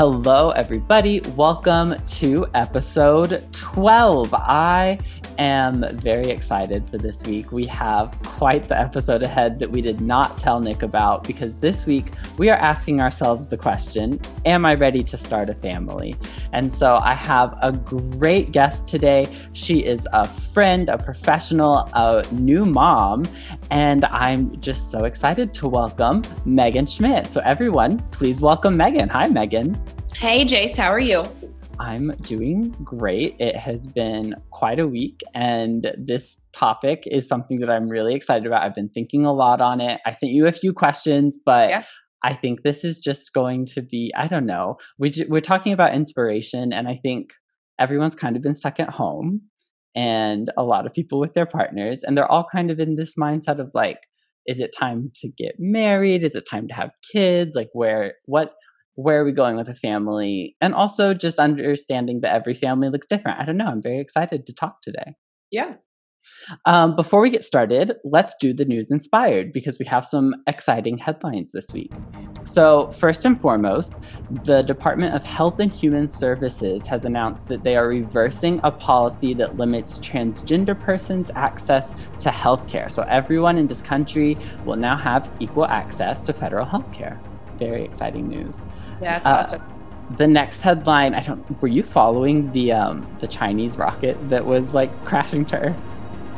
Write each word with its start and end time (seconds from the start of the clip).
Hello, 0.00 0.48
everybody. 0.52 1.20
Welcome 1.36 1.94
to 2.06 2.46
episode 2.54 3.46
12. 3.52 4.32
I 4.32 4.98
am 5.36 5.84
very 5.98 6.30
excited 6.30 6.88
for 6.88 6.96
this 6.96 7.22
week. 7.26 7.52
We 7.52 7.66
have 7.66 8.18
quite 8.22 8.66
the 8.66 8.80
episode 8.80 9.22
ahead 9.22 9.58
that 9.58 9.70
we 9.70 9.82
did 9.82 10.00
not 10.00 10.38
tell 10.38 10.58
Nick 10.58 10.82
about 10.82 11.24
because 11.24 11.58
this 11.58 11.84
week 11.84 12.12
we 12.38 12.48
are 12.48 12.56
asking 12.56 13.02
ourselves 13.02 13.46
the 13.46 13.58
question 13.58 14.18
Am 14.46 14.64
I 14.64 14.74
ready 14.74 15.02
to 15.02 15.18
start 15.18 15.50
a 15.50 15.54
family? 15.54 16.16
And 16.54 16.72
so 16.72 16.98
I 17.02 17.12
have 17.12 17.58
a 17.60 17.70
great 17.70 18.52
guest 18.52 18.88
today. 18.88 19.26
She 19.52 19.80
is 19.80 20.08
a 20.14 20.26
friend, 20.26 20.88
a 20.88 20.96
professional, 20.96 21.90
a 21.92 22.24
new 22.32 22.64
mom, 22.64 23.26
and 23.70 24.06
I'm 24.06 24.58
just 24.62 24.90
so 24.90 25.04
excited 25.04 25.52
to 25.54 25.68
welcome 25.68 26.22
Megan 26.46 26.86
Schmidt. 26.86 27.30
So, 27.30 27.40
everyone, 27.44 27.98
please 28.10 28.40
welcome 28.40 28.76
Megan. 28.76 29.08
Hi, 29.10 29.28
Megan. 29.28 29.78
Hey, 30.20 30.44
Jace, 30.44 30.76
how 30.76 30.92
are 30.92 31.00
you? 31.00 31.24
I'm 31.78 32.10
doing 32.20 32.76
great. 32.84 33.36
It 33.38 33.56
has 33.56 33.86
been 33.86 34.34
quite 34.50 34.78
a 34.78 34.86
week, 34.86 35.22
and 35.34 35.90
this 35.96 36.44
topic 36.52 37.04
is 37.06 37.26
something 37.26 37.60
that 37.60 37.70
I'm 37.70 37.88
really 37.88 38.14
excited 38.14 38.46
about. 38.46 38.62
I've 38.62 38.74
been 38.74 38.90
thinking 38.90 39.24
a 39.24 39.32
lot 39.32 39.62
on 39.62 39.80
it. 39.80 39.98
I 40.04 40.12
sent 40.12 40.32
you 40.32 40.46
a 40.46 40.52
few 40.52 40.74
questions, 40.74 41.38
but 41.42 41.70
yeah. 41.70 41.84
I 42.22 42.34
think 42.34 42.64
this 42.64 42.84
is 42.84 42.98
just 42.98 43.32
going 43.32 43.64
to 43.68 43.80
be, 43.80 44.12
I 44.14 44.26
don't 44.26 44.44
know. 44.44 44.76
We, 44.98 45.24
we're 45.26 45.40
talking 45.40 45.72
about 45.72 45.94
inspiration, 45.94 46.70
and 46.70 46.86
I 46.86 46.96
think 46.96 47.32
everyone's 47.78 48.14
kind 48.14 48.36
of 48.36 48.42
been 48.42 48.54
stuck 48.54 48.78
at 48.78 48.90
home, 48.90 49.40
and 49.96 50.50
a 50.58 50.64
lot 50.64 50.84
of 50.84 50.92
people 50.92 51.18
with 51.18 51.32
their 51.32 51.46
partners, 51.46 52.02
and 52.04 52.14
they're 52.14 52.30
all 52.30 52.46
kind 52.52 52.70
of 52.70 52.78
in 52.78 52.96
this 52.96 53.14
mindset 53.18 53.58
of 53.58 53.70
like, 53.72 54.00
is 54.46 54.60
it 54.60 54.74
time 54.78 55.12
to 55.22 55.30
get 55.38 55.54
married? 55.58 56.22
Is 56.22 56.34
it 56.34 56.44
time 56.46 56.68
to 56.68 56.74
have 56.74 56.90
kids? 57.10 57.56
Like, 57.56 57.70
where, 57.72 58.16
what, 58.26 58.52
where 58.94 59.20
are 59.20 59.24
we 59.24 59.32
going 59.32 59.56
with 59.56 59.68
a 59.68 59.74
family? 59.74 60.56
And 60.60 60.74
also 60.74 61.14
just 61.14 61.38
understanding 61.38 62.20
that 62.20 62.34
every 62.34 62.54
family 62.54 62.88
looks 62.90 63.06
different. 63.06 63.38
I 63.38 63.44
don't 63.44 63.56
know 63.56 63.66
i'm 63.66 63.82
very 63.82 64.00
excited 64.00 64.46
to 64.46 64.54
talk 64.54 64.82
today. 64.82 65.14
Yeah. 65.50 65.74
Um, 66.66 66.96
before 66.96 67.22
we 67.22 67.30
get 67.30 67.44
started 67.44 67.94
let's 68.04 68.34
do 68.40 68.52
the 68.52 68.66
news 68.66 68.90
inspired 68.90 69.54
because 69.54 69.78
we 69.78 69.86
have 69.86 70.04
some 70.04 70.34
exciting 70.46 70.98
headlines 70.98 71.52
this 71.52 71.72
week. 71.72 71.92
So 72.44 72.90
first 72.90 73.24
and 73.24 73.40
foremost 73.40 73.96
the 74.44 74.62
department 74.62 75.14
of 75.14 75.24
health 75.24 75.60
and 75.60 75.72
human 75.72 76.08
services 76.08 76.86
has 76.86 77.04
announced 77.04 77.48
that 77.48 77.64
they 77.64 77.76
are 77.76 77.88
reversing 77.88 78.60
a 78.64 78.70
policy 78.70 79.34
that 79.34 79.56
limits 79.56 79.98
transgender 79.98 80.78
persons 80.78 81.30
access 81.34 81.94
to 82.20 82.30
health 82.30 82.68
care 82.68 82.88
so 82.88 83.02
everyone 83.04 83.58
in 83.58 83.66
this 83.66 83.82
country 83.82 84.36
will 84.64 84.76
now 84.76 84.96
have 84.96 85.30
equal 85.40 85.66
access 85.66 86.24
to 86.24 86.32
federal 86.32 86.64
health 86.64 86.90
care 86.92 87.20
very 87.56 87.84
exciting 87.84 88.26
news 88.28 88.64
that's 89.00 89.26
uh, 89.26 89.30
awesome. 89.30 89.62
The 90.16 90.26
next 90.26 90.60
headline, 90.60 91.14
I 91.14 91.20
don't 91.20 91.62
were 91.62 91.68
you 91.68 91.82
following 91.82 92.50
the 92.52 92.72
um 92.72 93.06
the 93.20 93.28
Chinese 93.28 93.76
rocket 93.76 94.16
that 94.30 94.44
was 94.44 94.74
like 94.74 94.90
crashing 95.04 95.44
to 95.46 95.58
Earth? 95.58 95.76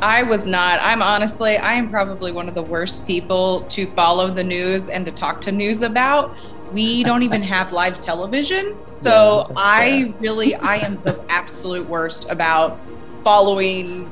I 0.01 0.23
was 0.23 0.45
not. 0.45 0.79
I'm 0.81 1.01
honestly, 1.01 1.57
I 1.57 1.73
am 1.73 1.89
probably 1.89 2.33
one 2.33 2.49
of 2.49 2.55
the 2.55 2.61
worst 2.61 3.07
people 3.07 3.61
to 3.65 3.87
follow 3.91 4.29
the 4.29 4.43
news 4.43 4.89
and 4.89 5.05
to 5.05 5.11
talk 5.13 5.39
to 5.41 5.51
news 5.51 5.81
about. 5.81 6.35
We 6.73 7.03
don't 7.05 7.23
even 7.23 7.41
have 7.55 7.71
live 7.71 8.01
television. 8.01 8.75
So 8.87 9.47
yeah, 9.47 9.55
I 9.57 10.13
really, 10.19 10.55
I 10.55 10.77
am 10.77 11.01
the 11.03 11.23
absolute 11.29 11.87
worst 11.87 12.29
about 12.29 12.79
following 13.23 14.11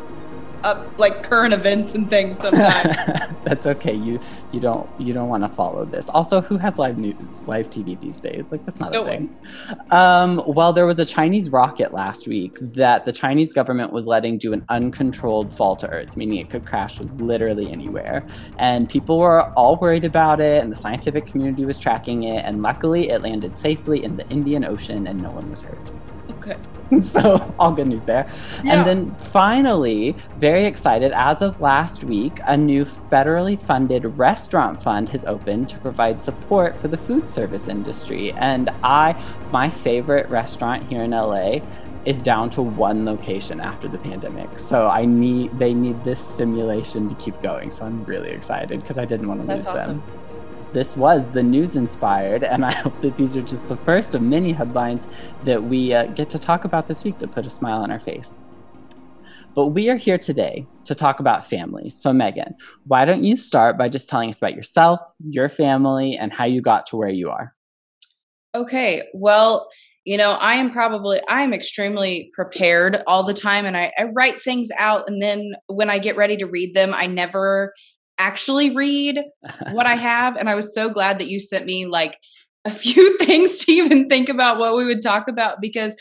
up 0.64 1.00
like 1.00 1.24
current 1.24 1.54
events 1.54 1.94
and 1.94 2.10
things 2.10 2.38
sometimes. 2.38 2.98
That's 3.44 3.66
okay. 3.68 3.94
You 3.94 4.20
you 4.52 4.60
don't 4.60 4.90
you 5.00 5.14
don't 5.14 5.30
want 5.30 5.44
to 5.44 5.50
follow 5.50 5.86
this. 5.86 6.10
Also, 6.10 6.42
who 6.42 6.58
has 6.58 6.78
live 6.78 6.98
news, 6.98 7.48
live 7.48 7.70
TV 7.70 8.00
these 8.00 8.20
days? 8.20 8.52
Like 8.52 8.64
that's 8.66 8.80
not 8.80 8.92
no 8.92 9.04
a 9.04 9.06
thing. 9.06 9.36
Um, 9.90 10.42
well, 10.46 10.74
there 10.74 10.86
was 10.86 11.00
a 11.00 11.06
Chinese 11.06 11.50
rocket 11.50 11.94
last 11.94 12.28
week 12.28 12.58
that 12.62 13.06
the 13.06 13.12
Chinese 13.12 13.52
government 13.52 13.92
was 13.92 14.08
letting 14.08 14.38
do 14.38 14.54
an 14.54 14.66
uncontrolled 14.70 15.56
fall 15.56 15.76
to 15.78 15.90
Earth, 15.90 16.16
meaning 16.16 16.38
it 16.38 16.50
could 16.50 16.66
crash 16.66 17.00
literally 17.00 17.72
anywhere. 17.72 18.26
And 18.60 18.90
people 18.90 19.20
were 19.20 19.44
all 19.54 19.78
worried 19.78 20.04
about 20.04 20.40
it, 20.40 20.62
and 20.62 20.72
the 20.72 20.76
scientific 20.76 21.26
community 21.26 21.66
was 21.66 21.80
tracking 21.80 22.24
it. 22.24 22.46
And 22.46 22.62
luckily, 22.62 23.10
it 23.10 23.22
landed 23.22 23.58
safely 23.58 24.04
in 24.04 24.18
the 24.18 24.28
Indian 24.30 24.66
Ocean, 24.66 25.08
and 25.08 25.22
no 25.22 25.32
one 25.32 25.50
was 25.50 25.62
hurt. 25.62 25.92
Okay. 26.32 26.58
so 27.02 27.54
all 27.58 27.72
good 27.72 27.88
news 27.88 28.04
there. 28.04 28.30
Yeah. 28.64 28.74
And 28.74 28.88
then 28.88 29.16
finally, 29.32 30.16
very 30.38 30.66
excited, 30.66 31.12
as 31.14 31.42
of 31.42 31.62
last 31.62 32.04
week, 32.04 32.40
a 32.46 32.58
new 32.58 32.86
federally 32.86 33.60
funded 33.60 34.06
restaurant 34.18 34.82
fund 34.82 35.10
has 35.10 35.24
opened 35.26 35.70
to 35.70 35.78
provide 35.78 36.22
support 36.22 36.76
for 36.76 36.88
the 36.88 36.98
food 36.98 37.30
service 37.30 37.68
industry. 37.68 38.34
And 38.34 38.70
I, 38.84 39.22
my 39.52 39.70
favorite 39.70 40.30
restaurant 40.30 40.88
here 40.90 41.04
in 41.04 41.12
LA 41.12 41.60
is 42.06 42.18
down 42.22 42.50
to 42.50 42.62
one 42.62 43.06
location 43.06 43.60
after 43.62 43.88
the 43.88 43.98
pandemic. 44.00 44.58
So 44.58 44.88
I 44.88 45.06
need 45.06 45.58
they 45.60 45.74
need 45.74 46.04
this 46.04 46.20
stimulation 46.20 47.08
to 47.10 47.16
keep 47.16 47.40
going. 47.42 47.70
So 47.70 47.86
I'm 47.86 48.04
really 48.06 48.32
excited 48.32 48.82
because 48.82 48.98
I 48.98 49.06
didn't 49.06 49.28
want 49.28 49.42
to 49.42 49.56
lose 49.56 49.68
awesome. 49.68 50.02
them 50.02 50.31
this 50.74 50.96
was 50.96 51.28
the 51.28 51.44
news 51.44 51.76
inspired, 51.76 52.44
and 52.44 52.66
I 52.66 52.72
hope 52.84 53.00
that 53.02 53.18
these 53.18 53.36
are 53.36 53.42
just 53.42 53.68
the 53.68 53.78
first 53.78 54.16
of 54.16 54.22
many 54.22 54.52
headlines 54.52 55.08
that 55.44 55.64
we 55.64 55.94
uh, 55.94 56.06
get 56.08 56.30
to 56.32 56.40
talk 56.40 56.66
about 56.66 56.88
this 56.88 57.04
week 57.04 57.20
that 57.20 57.32
put 57.32 57.46
a 57.46 57.50
smile 57.50 57.82
on 57.82 57.92
our 57.92 58.00
face. 58.00 58.48
But 59.54 59.68
we 59.68 59.90
are 59.90 59.98
here 59.98 60.18
today 60.18 60.66
to 60.86 60.96
talk 60.96 61.20
about 61.20 61.44
families. 61.44 62.02
So, 62.02 62.14
Megan, 62.14 62.56
why 62.86 63.04
don't 63.04 63.24
you 63.24 63.36
start 63.36 63.78
by 63.78 63.90
just 63.90 64.10
telling 64.10 64.30
us 64.30 64.38
about 64.38 64.56
yourself, 64.56 65.02
your 65.28 65.50
family, 65.50 66.18
and 66.18 66.32
how 66.32 66.46
you 66.46 66.62
got 66.62 66.86
to 66.88 66.96
where 66.96 67.10
you 67.10 67.30
are? 67.30 67.54
Okay. 68.56 69.04
Well, 69.14 69.70
you 70.06 70.18
know, 70.18 70.32
I 70.32 70.56
am 70.56 70.72
probably, 70.72 71.20
I 71.30 71.42
am 71.42 71.54
extremely 71.54 72.32
prepared 72.34 73.04
all 73.08 73.24
the 73.24 73.34
time 73.34 73.66
and 73.66 73.78
I, 73.78 73.92
I 74.00 74.06
write 74.06 74.42
things 74.42 74.70
out. 74.78 75.08
And 75.08 75.22
then 75.22 75.54
when 75.68 75.90
I 75.90 76.00
get 76.00 76.16
ready 76.16 76.38
to 76.38 76.46
read 76.46 76.74
them, 76.74 76.92
I 76.94 77.08
never 77.08 77.74
actually 78.22 78.76
read 78.76 79.24
what 79.72 79.88
I 79.88 79.96
have. 80.10 80.38
And 80.38 80.50
I 80.50 80.56
was 80.56 80.74
so 80.74 80.90
glad 80.90 81.20
that 81.20 81.30
you 81.30 81.40
sent 81.40 81.66
me 81.66 81.86
like 81.86 82.18
a 82.66 82.72
few 82.72 83.18
things 83.20 83.60
to 83.66 83.72
even 83.72 84.08
think 84.10 84.30
about 84.30 84.58
what 84.58 84.76
we 84.76 84.86
would 84.86 85.02
talk 85.02 85.28
about 85.28 85.62
because 85.62 85.96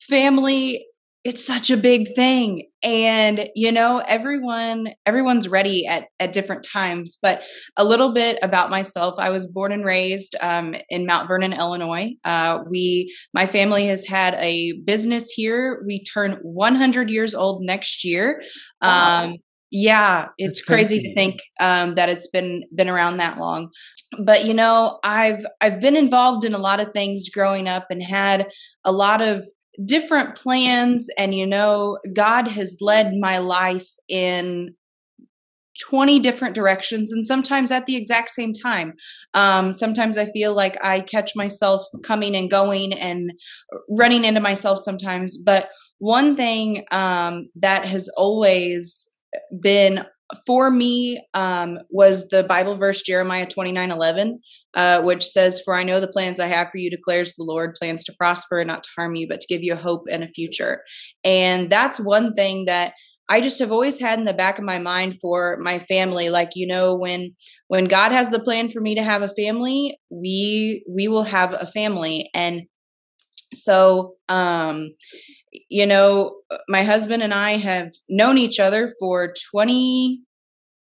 family 0.00 0.86
it's 1.24 1.44
such 1.44 1.68
a 1.68 1.76
big 1.76 2.14
thing 2.14 2.68
and 2.82 3.50
you 3.54 3.72
know 3.72 4.02
everyone 4.06 4.88
everyone's 5.04 5.48
ready 5.48 5.86
at 5.86 6.06
at 6.20 6.32
different 6.32 6.64
times 6.64 7.18
but 7.20 7.42
a 7.76 7.84
little 7.84 8.14
bit 8.14 8.38
about 8.40 8.70
myself 8.70 9.14
i 9.18 9.28
was 9.28 9.46
born 9.46 9.72
and 9.72 9.84
raised 9.84 10.36
um, 10.40 10.74
in 10.88 11.04
mount 11.04 11.26
vernon 11.26 11.52
illinois 11.52 12.14
uh, 12.24 12.60
we 12.70 13.12
my 13.34 13.46
family 13.46 13.86
has 13.86 14.06
had 14.06 14.34
a 14.34 14.72
business 14.84 15.30
here 15.30 15.82
we 15.86 16.02
turn 16.04 16.38
100 16.42 17.10
years 17.10 17.34
old 17.34 17.62
next 17.62 18.04
year 18.04 18.40
wow. 18.80 19.34
Yeah, 19.70 20.28
it's 20.38 20.62
crazy. 20.62 20.96
crazy. 20.96 21.08
to 21.08 21.14
think 21.14 21.40
um, 21.60 21.94
that 21.96 22.08
it's 22.08 22.28
been 22.28 22.62
been 22.74 22.88
around 22.88 23.18
that 23.18 23.38
long. 23.38 23.70
But 24.18 24.44
you 24.44 24.54
know, 24.54 24.98
I've 25.04 25.44
I've 25.60 25.80
been 25.80 25.96
involved 25.96 26.44
in 26.44 26.54
a 26.54 26.58
lot 26.58 26.80
of 26.80 26.92
things 26.92 27.28
growing 27.28 27.68
up 27.68 27.86
and 27.90 28.02
had 28.02 28.48
a 28.84 28.92
lot 28.92 29.20
of 29.20 29.44
different 29.84 30.34
plans 30.34 31.08
and 31.18 31.34
you 31.34 31.46
know, 31.46 31.98
God 32.14 32.48
has 32.48 32.78
led 32.80 33.12
my 33.20 33.38
life 33.38 33.88
in 34.08 34.74
20 35.80 36.18
different 36.18 36.54
directions 36.54 37.12
and 37.12 37.24
sometimes 37.24 37.70
at 37.70 37.86
the 37.86 37.94
exact 37.94 38.30
same 38.30 38.52
time. 38.52 38.94
Um, 39.34 39.72
sometimes 39.72 40.18
I 40.18 40.26
feel 40.26 40.54
like 40.54 40.82
I 40.82 41.00
catch 41.00 41.36
myself 41.36 41.82
coming 42.02 42.34
and 42.34 42.50
going 42.50 42.92
and 42.94 43.32
running 43.88 44.24
into 44.24 44.40
myself 44.40 44.80
sometimes. 44.80 45.40
But 45.44 45.68
one 45.98 46.34
thing 46.34 46.84
um, 46.90 47.48
that 47.56 47.84
has 47.84 48.08
always 48.16 49.17
been 49.60 50.04
for 50.46 50.70
me 50.70 51.22
um, 51.34 51.78
was 51.90 52.28
the 52.28 52.44
Bible 52.44 52.76
verse 52.76 53.02
Jeremiah 53.02 53.46
29 53.46 53.90
11, 53.90 54.40
uh, 54.74 55.02
which 55.02 55.24
says, 55.24 55.60
For 55.64 55.74
I 55.74 55.84
know 55.84 56.00
the 56.00 56.08
plans 56.08 56.38
I 56.38 56.46
have 56.48 56.68
for 56.70 56.78
you, 56.78 56.90
declares 56.90 57.34
the 57.34 57.44
Lord, 57.44 57.74
plans 57.74 58.04
to 58.04 58.12
prosper 58.12 58.58
and 58.58 58.68
not 58.68 58.82
to 58.82 58.90
harm 58.96 59.16
you, 59.16 59.26
but 59.26 59.40
to 59.40 59.46
give 59.46 59.62
you 59.62 59.72
a 59.72 59.76
hope 59.76 60.04
and 60.10 60.22
a 60.22 60.28
future. 60.28 60.82
And 61.24 61.70
that's 61.70 61.98
one 61.98 62.34
thing 62.34 62.66
that 62.66 62.92
I 63.30 63.40
just 63.40 63.58
have 63.58 63.72
always 63.72 63.98
had 64.00 64.18
in 64.18 64.24
the 64.24 64.32
back 64.32 64.58
of 64.58 64.64
my 64.64 64.78
mind 64.78 65.20
for 65.20 65.58
my 65.60 65.78
family. 65.78 66.30
Like, 66.30 66.50
you 66.54 66.66
know, 66.66 66.94
when 66.94 67.34
when 67.68 67.86
God 67.86 68.12
has 68.12 68.30
the 68.30 68.40
plan 68.40 68.68
for 68.68 68.80
me 68.80 68.94
to 68.94 69.02
have 69.02 69.22
a 69.22 69.34
family, 69.34 69.98
we 70.10 70.84
we 70.88 71.08
will 71.08 71.24
have 71.24 71.54
a 71.58 71.66
family. 71.66 72.30
And 72.34 72.62
so 73.52 74.14
um 74.28 74.90
you 75.68 75.86
know, 75.86 76.36
my 76.68 76.82
husband 76.82 77.22
and 77.22 77.34
I 77.34 77.56
have 77.56 77.92
known 78.08 78.38
each 78.38 78.58
other 78.60 78.94
for 78.98 79.32
20, 79.52 80.20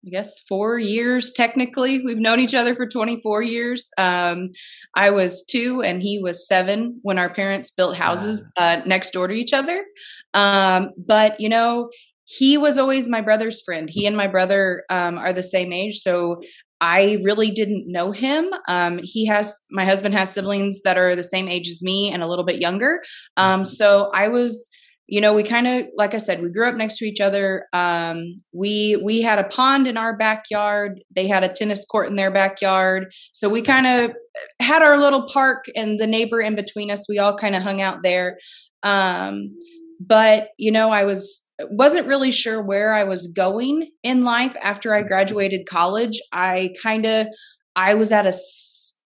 I 0.05 0.09
guess, 0.09 0.41
four 0.41 0.77
years 0.77 1.31
technically. 1.31 2.03
We've 2.03 2.17
known 2.17 2.39
each 2.39 2.53
other 2.53 2.75
for 2.75 2.87
24 2.87 3.41
years. 3.41 3.89
Um, 3.97 4.51
I 4.95 5.09
was 5.09 5.43
two 5.43 5.81
and 5.81 6.01
he 6.01 6.19
was 6.19 6.47
seven 6.47 6.99
when 7.01 7.19
our 7.19 7.29
parents 7.29 7.71
built 7.71 7.97
houses 7.97 8.47
uh, 8.57 8.81
next 8.85 9.11
door 9.11 9.27
to 9.27 9.33
each 9.33 9.53
other. 9.53 9.85
Um, 10.33 10.91
but, 11.07 11.39
you 11.39 11.49
know, 11.49 11.89
he 12.25 12.57
was 12.57 12.77
always 12.77 13.07
my 13.07 13.21
brother's 13.21 13.61
friend. 13.61 13.89
He 13.89 14.05
and 14.05 14.15
my 14.15 14.27
brother 14.27 14.83
um, 14.89 15.17
are 15.17 15.33
the 15.33 15.41
same 15.41 15.73
age. 15.73 15.97
So 15.97 16.41
I 16.81 17.19
really 17.23 17.51
didn't 17.51 17.91
know 17.91 18.11
him. 18.11 18.49
Um, 18.67 18.99
he 19.03 19.25
has 19.25 19.63
my 19.71 19.85
husband 19.85 20.15
has 20.15 20.31
siblings 20.31 20.81
that 20.83 20.97
are 20.97 21.15
the 21.15 21.23
same 21.23 21.47
age 21.49 21.67
as 21.67 21.81
me 21.81 22.11
and 22.11 22.23
a 22.23 22.27
little 22.27 22.45
bit 22.45 22.61
younger. 22.61 23.01
Um, 23.37 23.65
so 23.65 24.11
I 24.13 24.27
was 24.27 24.69
you 25.07 25.19
know 25.19 25.33
we 25.33 25.41
kind 25.41 25.65
of 25.65 25.87
like 25.95 26.13
i 26.13 26.19
said 26.19 26.39
we 26.39 26.51
grew 26.51 26.69
up 26.69 26.75
next 26.75 26.97
to 26.97 27.05
each 27.05 27.19
other. 27.19 27.65
Um, 27.73 28.35
we 28.53 28.95
we 29.03 29.21
had 29.21 29.39
a 29.39 29.43
pond 29.43 29.87
in 29.87 29.97
our 29.97 30.15
backyard. 30.15 31.03
They 31.13 31.27
had 31.27 31.43
a 31.43 31.49
tennis 31.49 31.85
court 31.85 32.07
in 32.07 32.15
their 32.15 32.31
backyard. 32.31 33.11
So 33.33 33.49
we 33.49 33.61
kind 33.61 33.87
of 33.87 34.11
had 34.59 34.81
our 34.81 34.97
little 34.97 35.27
park 35.27 35.65
and 35.75 35.99
the 35.99 36.07
neighbor 36.07 36.39
in 36.39 36.55
between 36.55 36.91
us. 36.91 37.07
We 37.09 37.19
all 37.19 37.35
kind 37.35 37.55
of 37.55 37.63
hung 37.63 37.81
out 37.81 38.03
there. 38.03 38.37
Um, 38.83 39.57
but 39.99 40.49
you 40.57 40.71
know 40.71 40.89
i 40.89 41.03
was 41.03 41.48
wasn't 41.69 42.07
really 42.07 42.31
sure 42.31 42.61
where 42.61 42.93
i 42.93 43.03
was 43.03 43.27
going 43.27 43.89
in 44.03 44.21
life 44.21 44.55
after 44.63 44.93
i 44.93 45.01
graduated 45.01 45.67
college 45.67 46.19
i 46.33 46.69
kind 46.81 47.05
of 47.05 47.27
i 47.75 47.93
was 47.93 48.11
at 48.11 48.25
a 48.25 48.33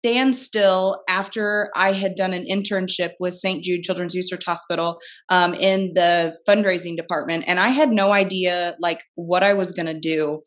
standstill 0.06 1.02
after 1.08 1.70
I 1.74 1.90
had 1.92 2.14
done 2.14 2.32
an 2.32 2.46
internship 2.48 3.12
with 3.18 3.34
St. 3.34 3.64
Jude 3.64 3.82
Children's 3.82 4.14
Research 4.14 4.44
Hospital 4.44 5.00
um, 5.30 5.52
in 5.54 5.94
the 5.94 6.36
fundraising 6.48 6.96
department, 6.96 7.44
and 7.48 7.58
I 7.58 7.70
had 7.70 7.90
no 7.90 8.12
idea 8.12 8.76
like 8.80 9.02
what 9.16 9.42
I 9.42 9.54
was 9.54 9.72
going 9.72 9.86
to 9.86 9.98
do. 9.98 10.42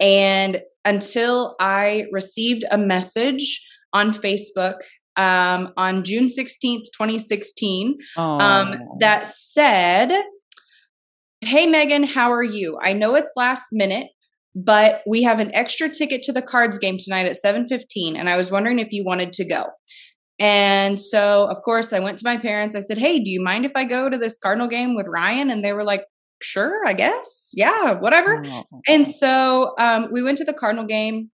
And 0.00 0.60
until 0.84 1.56
I 1.60 2.06
received 2.12 2.64
a 2.70 2.76
message 2.76 3.66
on 3.92 4.12
Facebook 4.12 4.80
um, 5.16 5.72
on 5.76 6.04
June 6.04 6.26
16th, 6.26 6.84
2016, 6.92 7.96
um, 8.16 8.76
that 8.98 9.26
said, 9.26 10.12
Hey, 11.42 11.66
Megan, 11.66 12.04
how 12.04 12.32
are 12.32 12.42
you? 12.42 12.78
I 12.82 12.92
know 12.92 13.14
it's 13.14 13.32
last 13.34 13.68
minute, 13.72 14.08
but 14.54 15.02
we 15.06 15.22
have 15.22 15.38
an 15.40 15.54
extra 15.54 15.88
ticket 15.88 16.22
to 16.22 16.32
the 16.32 16.42
cards 16.42 16.76
game 16.76 16.98
tonight 16.98 17.26
at 17.26 17.36
7:15 17.36 18.16
and 18.16 18.28
I 18.28 18.36
was 18.36 18.50
wondering 18.50 18.78
if 18.78 18.92
you 18.92 19.04
wanted 19.04 19.32
to 19.34 19.44
go. 19.46 19.66
And 20.38 21.00
so 21.00 21.46
of 21.46 21.62
course 21.62 21.92
I 21.92 22.00
went 22.00 22.18
to 22.18 22.26
my 22.26 22.36
parents. 22.36 22.76
I 22.76 22.80
said, 22.80 22.98
"Hey, 22.98 23.20
do 23.20 23.30
you 23.30 23.42
mind 23.42 23.64
if 23.64 23.72
I 23.74 23.84
go 23.84 24.10
to 24.10 24.18
this 24.18 24.38
Cardinal 24.38 24.68
game 24.68 24.94
with 24.94 25.06
Ryan?" 25.06 25.50
And 25.50 25.64
they 25.64 25.72
were 25.72 25.84
like, 25.84 26.04
"Sure, 26.42 26.82
I 26.86 26.92
guess. 26.92 27.52
Yeah, 27.54 27.92
whatever." 27.92 28.42
Oh. 28.46 28.64
And 28.86 29.08
so 29.08 29.74
um, 29.78 30.08
we 30.12 30.22
went 30.22 30.38
to 30.38 30.44
the 30.44 30.54
Cardinal 30.54 30.86
game. 30.86 31.30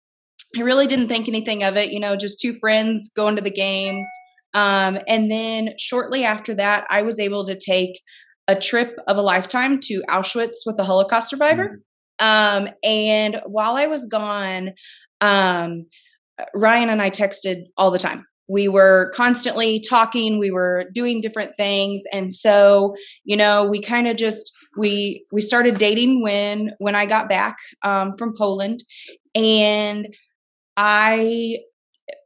I 0.56 0.62
really 0.62 0.87
didn't 0.87 1.08
think 1.08 1.29
anything 1.29 1.62
of 1.62 1.76
it, 1.76 1.93
you 1.93 2.00
know, 2.00 2.17
just 2.17 2.41
two 2.41 2.55
friends 2.55 3.11
going 3.14 3.37
to 3.37 3.43
the 3.43 3.50
game. 3.50 4.05
Um, 4.52 4.99
and 5.06 5.31
then 5.31 5.75
shortly 5.79 6.25
after 6.25 6.55
that, 6.56 6.87
I 6.91 7.02
was 7.02 7.20
able 7.20 7.47
to 7.47 7.56
take 7.56 8.00
a 8.50 8.61
trip 8.61 8.99
of 9.06 9.17
a 9.17 9.23
lifetime 9.23 9.79
to 9.79 10.02
Auschwitz 10.08 10.67
with 10.67 10.79
a 10.79 10.85
Holocaust 10.85 11.31
survivor. 11.31 11.79
Mm-hmm. 12.20 12.67
Um, 12.67 12.69
and 12.82 13.41
while 13.47 13.76
I 13.76 13.87
was 13.87 14.06
gone, 14.06 14.73
um, 15.20 15.87
Ryan 16.55 16.91
and 16.91 17.00
I 17.00 17.11
texted 17.11 17.62
all 17.76 17.91
the 17.91 17.99
time. 17.99 18.26
We 18.49 18.67
were 18.67 19.12
constantly 19.14 19.81
talking, 19.88 20.38
we 20.38 20.50
were 20.50 20.87
doing 20.93 21.20
different 21.20 21.52
things. 21.56 22.02
And 22.12 22.32
so, 22.32 22.97
you 23.25 23.37
know, 23.37 23.64
we 23.64 23.81
kind 23.81 24.08
of 24.08 24.17
just 24.17 24.52
we 24.76 25.25
we 25.32 25.41
started 25.41 25.79
dating 25.79 26.23
when 26.23 26.73
when 26.79 26.97
I 26.97 27.06
got 27.06 27.29
back 27.29 27.56
um, 27.82 28.17
from 28.19 28.35
Poland. 28.37 28.81
And 29.37 30.12
I 30.76 31.58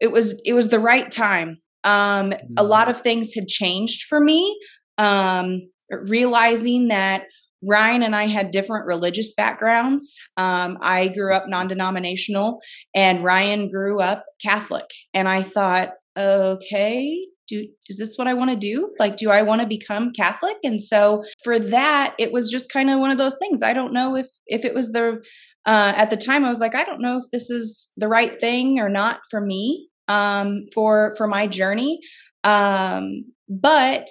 it 0.00 0.12
was 0.12 0.40
it 0.46 0.54
was 0.54 0.70
the 0.70 0.78
right 0.78 1.10
time. 1.10 1.58
Um, 1.84 2.32
a 2.32 2.36
mm-hmm. 2.36 2.66
lot 2.66 2.88
of 2.88 3.02
things 3.02 3.34
had 3.34 3.46
changed 3.46 4.04
for 4.08 4.18
me. 4.18 4.58
Um, 4.96 5.60
realizing 6.02 6.88
that 6.88 7.24
Ryan 7.66 8.02
and 8.02 8.14
I 8.14 8.26
had 8.26 8.50
different 8.50 8.86
religious 8.86 9.34
backgrounds. 9.34 10.18
Um, 10.36 10.76
I 10.80 11.08
grew 11.08 11.32
up 11.32 11.48
non 11.48 11.68
denominational, 11.68 12.60
and 12.94 13.24
Ryan 13.24 13.68
grew 13.68 14.00
up 14.00 14.24
Catholic. 14.42 14.86
And 15.14 15.28
I 15.28 15.42
thought, 15.42 15.90
okay, 16.16 17.26
do, 17.48 17.66
is 17.88 17.98
this 17.98 18.16
what 18.16 18.26
I 18.26 18.34
want 18.34 18.50
to 18.50 18.56
do? 18.56 18.92
Like, 18.98 19.16
do 19.16 19.30
I 19.30 19.42
want 19.42 19.60
to 19.60 19.66
become 19.66 20.12
Catholic? 20.12 20.56
And 20.64 20.80
so 20.80 21.24
for 21.42 21.58
that, 21.58 22.14
it 22.18 22.32
was 22.32 22.50
just 22.50 22.72
kind 22.72 22.90
of 22.90 23.00
one 23.00 23.10
of 23.10 23.18
those 23.18 23.36
things. 23.38 23.62
I 23.62 23.72
don't 23.72 23.92
know 23.92 24.16
if 24.16 24.28
if 24.46 24.64
it 24.64 24.74
was 24.74 24.92
the 24.92 25.22
uh, 25.66 25.92
at 25.96 26.10
the 26.10 26.16
time 26.16 26.44
I 26.44 26.50
was 26.50 26.60
like, 26.60 26.74
I 26.74 26.84
don't 26.84 27.00
know 27.00 27.18
if 27.18 27.30
this 27.32 27.50
is 27.50 27.92
the 27.96 28.08
right 28.08 28.38
thing 28.40 28.78
or 28.78 28.88
not 28.88 29.20
for 29.30 29.40
me 29.40 29.88
um, 30.08 30.64
for 30.74 31.14
for 31.16 31.26
my 31.26 31.46
journey. 31.46 32.00
Um, 32.44 33.24
but 33.48 34.06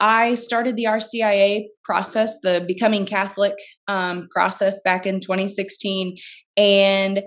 I 0.00 0.34
started 0.34 0.76
the 0.76 0.84
RCIA 0.84 1.64
process, 1.84 2.38
the 2.42 2.64
Becoming 2.66 3.06
Catholic 3.06 3.54
um, 3.88 4.28
process 4.30 4.80
back 4.82 5.06
in 5.06 5.20
2016, 5.20 6.16
and 6.56 7.22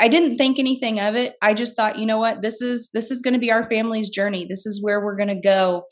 I 0.00 0.08
didn't 0.08 0.36
think 0.36 0.58
anything 0.58 0.98
of 0.98 1.14
it. 1.14 1.34
I 1.42 1.54
just 1.54 1.76
thought, 1.76 1.98
you 1.98 2.06
know 2.06 2.18
what, 2.18 2.42
this 2.42 2.60
is 2.60 2.90
this 2.92 3.10
is 3.10 3.22
going 3.22 3.34
to 3.34 3.40
be 3.40 3.52
our 3.52 3.64
family's 3.64 4.10
journey. 4.10 4.46
This 4.48 4.66
is 4.66 4.82
where 4.82 5.04
we're 5.04 5.16
going 5.16 5.28
to 5.28 5.40
go. 5.40 5.84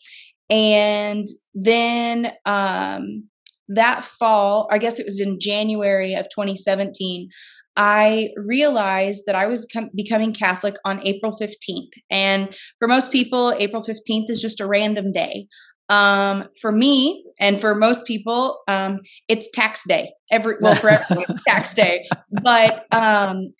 And 0.50 1.26
then 1.54 2.32
um, 2.44 3.28
that 3.68 4.04
fall, 4.04 4.68
I 4.70 4.78
guess 4.78 4.98
it 4.98 5.06
was 5.06 5.20
in 5.20 5.38
January 5.40 6.14
of 6.14 6.26
2017, 6.34 7.28
I 7.76 8.30
realized 8.36 9.24
that 9.26 9.34
I 9.34 9.46
was 9.46 9.66
com- 9.72 9.90
becoming 9.94 10.32
Catholic 10.32 10.76
on 10.84 11.04
April 11.06 11.36
15th. 11.40 11.90
And 12.10 12.54
for 12.78 12.88
most 12.88 13.10
people, 13.10 13.52
April 13.58 13.82
15th 13.82 14.30
is 14.30 14.40
just 14.40 14.60
a 14.60 14.66
random 14.66 15.12
day 15.12 15.46
um 15.88 16.48
for 16.60 16.72
me 16.72 17.24
and 17.38 17.60
for 17.60 17.74
most 17.74 18.06
people 18.06 18.60
um 18.68 19.00
it's 19.28 19.50
tax 19.50 19.84
day. 19.86 20.12
Every 20.30 20.56
well 20.60 20.74
for 20.74 20.90
everyone 20.90 21.26
tax 21.48 21.74
day. 21.74 22.06
But 22.42 22.86
um 22.92 23.52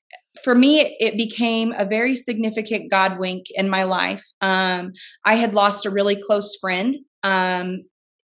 for 0.43 0.55
me 0.55 0.97
it, 0.99 1.17
became 1.17 1.73
a 1.73 1.85
very 1.85 2.17
significant 2.17 2.91
god 2.91 3.19
wink 3.19 3.47
in 3.55 3.69
my 3.69 3.85
life. 3.85 4.25
Um 4.41 4.93
i 5.25 5.35
had 5.35 5.55
lost 5.55 5.87
a 5.87 5.91
really 5.91 6.17
close 6.21 6.57
friend 6.61 6.97
um 7.23 7.83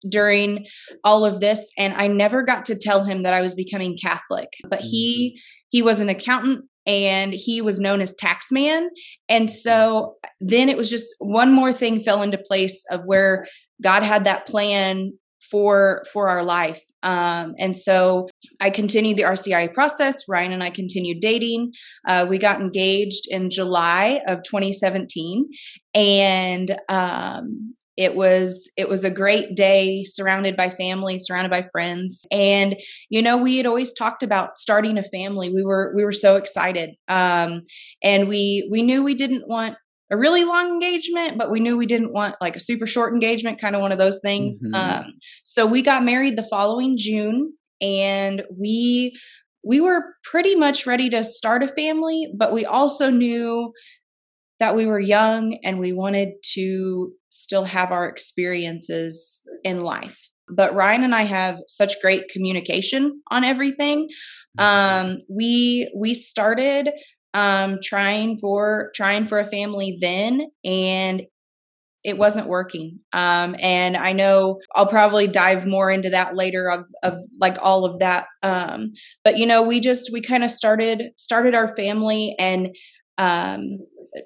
during 0.09 0.65
all 1.03 1.23
of 1.25 1.39
this 1.41 1.71
and 1.77 1.93
i 1.93 2.07
never 2.07 2.41
got 2.41 2.65
to 2.65 2.75
tell 2.75 3.03
him 3.03 3.21
that 3.21 3.33
i 3.33 3.41
was 3.41 3.53
becoming 3.55 3.97
catholic. 4.01 4.49
But 4.69 4.81
he 4.81 5.35
mm-hmm. 5.35 5.67
he 5.69 5.81
was 5.81 5.99
an 5.99 6.09
accountant 6.09 6.65
and 6.85 7.33
he 7.33 7.61
was 7.61 7.79
known 7.79 8.01
as 8.01 8.15
taxman 8.15 8.87
and 9.29 9.51
so 9.51 10.15
then 10.39 10.67
it 10.69 10.77
was 10.77 10.89
just 10.89 11.13
one 11.19 11.51
more 11.51 11.71
thing 11.71 12.01
fell 12.01 12.23
into 12.23 12.37
place 12.39 12.83
of 12.89 13.01
where 13.05 13.47
God 13.81 14.03
had 14.03 14.25
that 14.25 14.47
plan 14.47 15.13
for 15.49 16.03
for 16.13 16.29
our 16.29 16.43
life. 16.43 16.81
Um, 17.03 17.55
and 17.57 17.75
so 17.75 18.29
i 18.61 18.69
continued 18.69 19.17
the 19.17 19.23
rcia 19.23 19.73
process. 19.73 20.23
Ryan 20.29 20.53
and 20.53 20.63
i 20.63 20.69
continued 20.69 21.19
dating. 21.19 21.71
Uh, 22.07 22.25
we 22.29 22.37
got 22.37 22.61
engaged 22.61 23.25
in 23.29 23.49
july 23.49 24.21
of 24.27 24.43
2017 24.43 25.47
and 25.93 26.71
um, 26.89 27.73
it 27.97 28.15
was 28.15 28.71
it 28.77 28.87
was 28.87 29.03
a 29.03 29.11
great 29.11 29.55
day 29.55 30.03
surrounded 30.05 30.55
by 30.55 30.69
family 30.69 31.19
surrounded 31.19 31.51
by 31.51 31.67
friends. 31.71 32.25
And 32.31 32.77
you 33.09 33.21
know 33.21 33.37
we 33.37 33.57
had 33.57 33.65
always 33.65 33.93
talked 33.93 34.23
about 34.23 34.57
starting 34.57 34.97
a 34.97 35.03
family. 35.03 35.53
We 35.53 35.63
were 35.63 35.93
we 35.95 36.05
were 36.05 36.13
so 36.13 36.35
excited. 36.37 36.91
Um, 37.07 37.63
and 38.01 38.27
we 38.27 38.67
we 38.71 38.81
knew 38.81 39.03
we 39.03 39.15
didn't 39.15 39.47
want 39.47 39.75
a 40.11 40.17
really 40.17 40.43
long 40.43 40.67
engagement, 40.67 41.37
but 41.37 41.49
we 41.49 41.61
knew 41.61 41.77
we 41.77 41.85
didn't 41.85 42.11
want 42.11 42.35
like 42.41 42.55
a 42.55 42.59
super 42.59 42.85
short 42.85 43.13
engagement, 43.13 43.61
kind 43.61 43.75
of 43.75 43.81
one 43.81 43.93
of 43.93 43.97
those 43.97 44.19
things. 44.21 44.61
Mm-hmm. 44.61 44.75
Um, 44.75 45.05
so 45.43 45.65
we 45.65 45.81
got 45.81 46.03
married 46.03 46.37
the 46.37 46.47
following 46.49 46.97
June, 46.97 47.53
and 47.81 48.43
we 48.55 49.17
we 49.63 49.79
were 49.79 50.15
pretty 50.23 50.55
much 50.55 50.85
ready 50.85 51.09
to 51.11 51.23
start 51.23 51.63
a 51.63 51.67
family, 51.67 52.31
but 52.35 52.51
we 52.51 52.65
also 52.65 53.09
knew 53.09 53.71
that 54.59 54.75
we 54.75 54.85
were 54.85 54.99
young 54.99 55.57
and 55.63 55.79
we 55.79 55.93
wanted 55.93 56.29
to 56.53 57.11
still 57.29 57.63
have 57.63 57.91
our 57.91 58.07
experiences 58.07 59.41
in 59.63 59.79
life. 59.79 60.17
But 60.49 60.75
Ryan 60.75 61.03
and 61.03 61.15
I 61.15 61.23
have 61.23 61.57
such 61.67 61.99
great 62.01 62.27
communication 62.27 63.21
on 63.31 63.43
everything. 63.43 64.09
Mm-hmm. 64.59 65.11
Um, 65.11 65.17
we 65.29 65.91
we 65.95 66.13
started 66.13 66.89
um, 67.33 67.79
trying 67.83 68.37
for 68.39 68.91
trying 68.95 69.25
for 69.25 69.39
a 69.39 69.45
family 69.45 69.97
then, 69.99 70.47
and 70.63 71.23
it 72.03 72.17
wasn't 72.17 72.47
working. 72.47 72.99
Um, 73.13 73.55
and 73.61 73.95
I 73.95 74.13
know 74.13 74.59
I'll 74.73 74.87
probably 74.87 75.27
dive 75.27 75.67
more 75.67 75.91
into 75.91 76.09
that 76.09 76.35
later 76.35 76.69
of, 76.69 76.85
of 77.03 77.19
like 77.39 77.57
all 77.61 77.85
of 77.85 77.99
that. 77.99 78.27
Um, 78.41 78.93
but 79.23 79.37
you 79.37 79.45
know, 79.45 79.61
we 79.61 79.79
just 79.79 80.11
we 80.11 80.21
kind 80.21 80.43
of 80.43 80.51
started 80.51 81.11
started 81.17 81.53
our 81.53 81.75
family 81.75 82.35
and 82.39 82.75
um, 83.17 83.77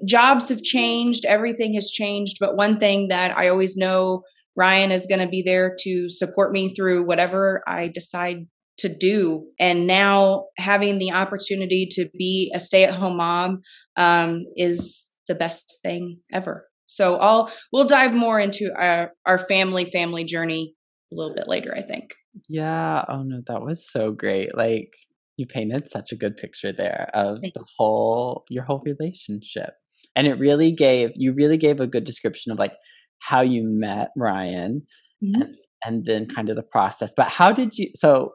jobs 0.05 0.47
have 0.49 0.63
changed, 0.63 1.25
everything 1.25 1.73
has 1.73 1.91
changed. 1.91 2.37
But 2.39 2.55
one 2.55 2.79
thing 2.79 3.09
that 3.09 3.37
I 3.37 3.49
always 3.49 3.75
know 3.75 4.23
Ryan 4.55 4.91
is 4.91 5.05
going 5.05 5.19
to 5.19 5.27
be 5.27 5.41
there 5.41 5.75
to 5.81 6.09
support 6.09 6.53
me 6.53 6.73
through 6.73 7.05
whatever 7.05 7.61
I 7.67 7.89
decide 7.89 8.47
to 8.77 8.89
do. 8.89 9.47
And 9.59 9.87
now 9.87 10.45
having 10.57 10.97
the 10.97 11.11
opportunity 11.11 11.87
to 11.91 12.09
be 12.17 12.51
a 12.53 12.59
stay 12.59 12.83
at 12.83 12.93
home 12.93 13.17
mom 13.17 13.61
um, 13.95 14.43
is 14.55 15.17
the 15.27 15.35
best 15.35 15.79
thing 15.83 16.19
ever. 16.31 16.67
So 16.85 17.17
I'll 17.17 17.51
we'll 17.71 17.87
dive 17.87 18.13
more 18.13 18.39
into 18.39 18.71
our, 18.77 19.11
our 19.25 19.39
family 19.39 19.85
family 19.85 20.23
journey 20.23 20.75
a 21.11 21.15
little 21.15 21.35
bit 21.35 21.47
later, 21.47 21.73
I 21.75 21.81
think. 21.81 22.13
Yeah. 22.47 23.03
Oh 23.07 23.23
no, 23.23 23.41
that 23.47 23.61
was 23.61 23.89
so 23.89 24.11
great. 24.11 24.55
Like 24.55 24.91
you 25.37 25.45
painted 25.45 25.89
such 25.89 26.11
a 26.11 26.15
good 26.15 26.37
picture 26.37 26.71
there 26.71 27.09
of 27.13 27.39
Thank 27.41 27.53
the 27.53 27.65
whole 27.77 28.45
your 28.49 28.63
whole 28.63 28.81
relationship 28.85 29.71
and 30.15 30.27
it 30.27 30.39
really 30.39 30.71
gave 30.71 31.11
you 31.15 31.33
really 31.33 31.57
gave 31.57 31.79
a 31.79 31.87
good 31.87 32.03
description 32.03 32.51
of 32.51 32.59
like 32.59 32.73
how 33.19 33.41
you 33.41 33.63
met 33.65 34.09
ryan 34.15 34.83
mm-hmm. 35.23 35.41
and, 35.41 35.55
and 35.83 36.05
then 36.05 36.27
kind 36.27 36.49
of 36.49 36.55
the 36.55 36.63
process 36.63 37.13
but 37.15 37.29
how 37.29 37.51
did 37.51 37.77
you 37.77 37.89
so 37.95 38.31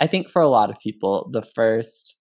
i 0.00 0.06
think 0.06 0.30
for 0.30 0.42
a 0.42 0.48
lot 0.48 0.70
of 0.70 0.76
people 0.80 1.28
the 1.32 1.42
first 1.42 2.16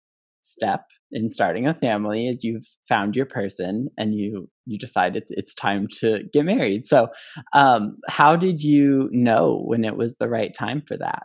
step 0.49 0.81
in 1.11 1.29
starting 1.29 1.67
a 1.67 1.73
family 1.75 2.27
is 2.27 2.43
you've 2.43 2.67
found 2.87 3.15
your 3.15 3.25
person 3.25 3.87
and 3.97 4.15
you 4.15 4.49
you 4.65 4.77
decided 4.77 5.23
it's 5.29 5.55
time 5.55 5.87
to 5.99 6.19
get 6.33 6.45
married. 6.45 6.85
So 6.85 7.09
um 7.53 7.97
how 8.07 8.35
did 8.35 8.61
you 8.61 9.09
know 9.11 9.63
when 9.65 9.83
it 9.83 9.95
was 9.95 10.17
the 10.17 10.27
right 10.27 10.53
time 10.53 10.81
for 10.87 10.97
that? 10.97 11.23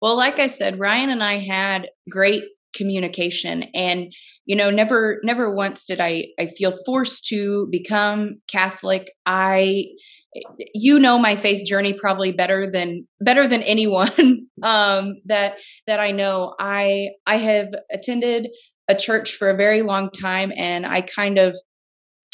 Well 0.00 0.16
like 0.16 0.38
i 0.38 0.48
said 0.48 0.78
ryan 0.78 1.10
and 1.10 1.22
i 1.22 1.34
had 1.38 1.88
great 2.10 2.44
communication 2.74 3.64
and 3.74 4.12
you 4.46 4.56
know 4.56 4.68
never 4.68 5.20
never 5.22 5.54
once 5.54 5.86
did 5.86 6.00
i 6.00 6.26
i 6.38 6.46
feel 6.46 6.76
forced 6.84 7.26
to 7.26 7.68
become 7.70 8.40
catholic. 8.48 9.10
I 9.24 9.86
you 10.74 10.98
know 10.98 11.18
my 11.18 11.36
faith 11.36 11.64
journey 11.66 11.92
probably 11.92 12.32
better 12.32 12.68
than 12.70 13.06
better 13.20 13.46
than 13.46 13.62
anyone 13.62 14.43
um 14.64 15.16
that 15.26 15.58
that 15.86 16.00
i 16.00 16.10
know. 16.10 16.54
I 16.58 17.10
i 17.26 17.36
have 17.36 17.68
attended 17.92 18.48
a 18.88 18.94
church 18.94 19.34
for 19.34 19.48
a 19.48 19.56
very 19.56 19.82
long 19.82 20.10
time 20.10 20.52
and 20.56 20.84
i 20.84 21.00
kind 21.00 21.38
of 21.38 21.56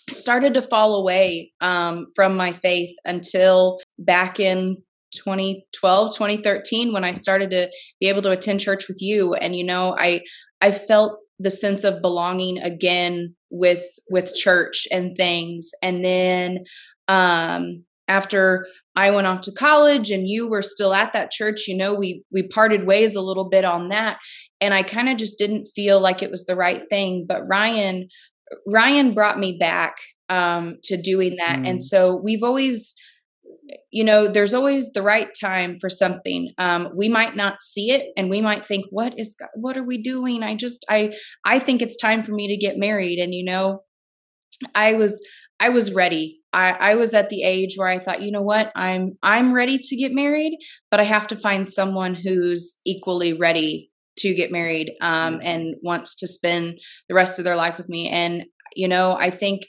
started 0.09 0.55
to 0.55 0.63
fall 0.63 0.97
away 0.97 1.53
um 1.61 2.07
from 2.17 2.37
my 2.37 2.53
faith 2.53 2.95
until 3.05 3.79
back 3.99 4.41
in 4.41 4.77
2012 5.15 6.15
2013 6.15 6.93
when 6.93 7.05
i 7.05 7.15
started 7.15 7.51
to 7.51 7.69
be 8.01 8.09
able 8.09 8.23
to 8.23 8.31
attend 8.31 8.61
church 8.61 8.87
with 8.89 8.99
you. 9.01 9.35
And 9.35 9.55
you 9.57 9.65
know 9.65 9.95
i 9.99 10.23
i 10.61 10.71
felt 10.71 11.19
the 11.41 11.51
sense 11.51 11.85
of 11.85 12.03
belonging 12.03 12.59
again 12.59 13.35
with 13.51 13.85
with 14.11 14.35
church 14.35 14.87
and 14.93 15.17
things. 15.17 15.71
And 15.83 16.05
then 16.05 16.65
um 17.09 17.85
after 18.11 18.67
I 18.97 19.13
went 19.13 19.29
off 19.29 19.41
to 19.43 19.53
college 19.53 20.11
and 20.11 20.29
you 20.29 20.51
were 20.51 20.63
still 20.63 20.93
at 20.93 21.13
that 21.13 21.31
church, 21.31 21.69
you 21.69 21.77
know, 21.77 21.95
we 21.95 22.25
we 22.33 22.47
parted 22.49 22.87
ways 22.87 23.15
a 23.15 23.23
little 23.23 23.49
bit 23.49 23.65
on 23.65 23.89
that 23.89 24.19
and 24.61 24.75
I 24.75 24.83
kind 24.83 25.09
of 25.09 25.17
just 25.17 25.39
didn't 25.39 25.69
feel 25.75 26.01
like 26.01 26.23
it 26.23 26.31
was 26.31 26.45
the 26.45 26.57
right 26.57 26.83
thing, 26.91 27.25
but 27.27 27.47
Ryan 27.49 28.09
Ryan 28.67 29.15
brought 29.15 29.39
me 29.39 29.57
back 29.59 29.95
um 30.29 30.77
to 30.85 31.01
doing 31.01 31.37
that. 31.37 31.61
Mm. 31.61 31.69
And 31.69 31.83
so 31.83 32.17
we've 32.17 32.43
always 32.43 32.95
you 33.93 34.03
know 34.03 34.27
there's 34.27 34.55
always 34.55 34.93
the 34.93 35.03
right 35.03 35.29
time 35.41 35.79
for 35.81 35.89
something 35.89 36.53
um 36.59 36.89
we 36.97 37.09
might 37.09 37.37
not 37.37 37.63
see 37.63 37.93
it 37.93 38.07
and 38.17 38.29
we 38.29 38.41
might 38.41 38.67
think 38.67 38.85
what 38.91 39.17
is 39.17 39.37
God, 39.39 39.49
what 39.55 39.77
are 39.77 39.85
we 39.85 40.03
doing 40.03 40.43
i 40.43 40.57
just 40.57 40.85
i 40.89 41.13
i 41.45 41.61
think 41.61 41.81
it's 41.81 41.97
time 41.97 42.25
for 42.25 42.33
me 42.33 42.49
to 42.49 42.57
get 42.57 42.79
married 42.79 43.21
and 43.21 43.33
you 43.33 43.45
know 43.45 43.83
i 44.75 44.95
was 44.95 45.23
I 45.61 45.69
was 45.69 45.93
ready. 45.93 46.40
I, 46.53 46.77
I 46.93 46.95
was 46.97 47.15
at 47.15 47.31
the 47.31 47.43
age 47.43 47.77
where 47.77 47.89
I 47.89 47.99
thought, 47.99 48.23
you 48.23 48.33
know 48.33 48.43
what, 48.43 48.73
I'm 48.75 49.17
I'm 49.23 49.53
ready 49.53 49.79
to 49.79 49.97
get 49.97 50.13
married, 50.13 50.59
but 50.91 51.01
I 51.01 51.05
have 51.05 51.27
to 51.29 51.37
find 51.37 51.67
someone 51.67 52.15
who's 52.15 52.79
equally 52.85 53.33
ready 53.33 53.91
to 54.19 54.35
get 54.35 54.53
married 54.53 54.93
um, 55.01 55.39
mm. 55.39 55.41
and 55.45 55.75
wants 55.83 56.15
to 56.17 56.29
spend 56.29 56.81
the 57.09 57.15
rest 57.15 57.39
of 57.39 57.45
their 57.45 57.57
life 57.57 57.79
with 57.79 57.89
me. 57.89 58.09
And 58.09 58.45
you 58.75 58.89
know, 58.89 59.17
I 59.19 59.31
think 59.31 59.63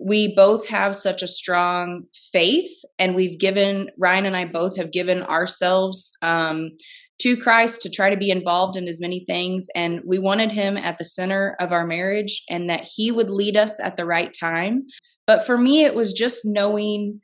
we 0.00 0.34
both 0.34 0.68
have 0.68 0.96
such 0.96 1.22
a 1.22 1.28
strong 1.28 2.04
faith, 2.32 2.70
and 2.98 3.14
we've 3.14 3.38
given 3.38 3.90
Ryan 3.98 4.26
and 4.26 4.36
I 4.36 4.44
both 4.44 4.76
have 4.76 4.92
given 4.92 5.22
ourselves 5.22 6.12
um, 6.22 6.70
to 7.20 7.36
Christ 7.36 7.82
to 7.82 7.90
try 7.90 8.10
to 8.10 8.16
be 8.16 8.30
involved 8.30 8.76
in 8.76 8.88
as 8.88 9.00
many 9.00 9.24
things. 9.24 9.68
And 9.74 10.00
we 10.04 10.18
wanted 10.18 10.50
him 10.50 10.76
at 10.76 10.98
the 10.98 11.04
center 11.04 11.56
of 11.60 11.72
our 11.72 11.86
marriage 11.86 12.42
and 12.50 12.68
that 12.68 12.86
he 12.92 13.10
would 13.10 13.30
lead 13.30 13.56
us 13.56 13.80
at 13.80 13.96
the 13.96 14.04
right 14.04 14.34
time. 14.38 14.82
But 15.26 15.46
for 15.46 15.56
me, 15.56 15.84
it 15.84 15.94
was 15.94 16.12
just 16.12 16.42
knowing, 16.44 17.20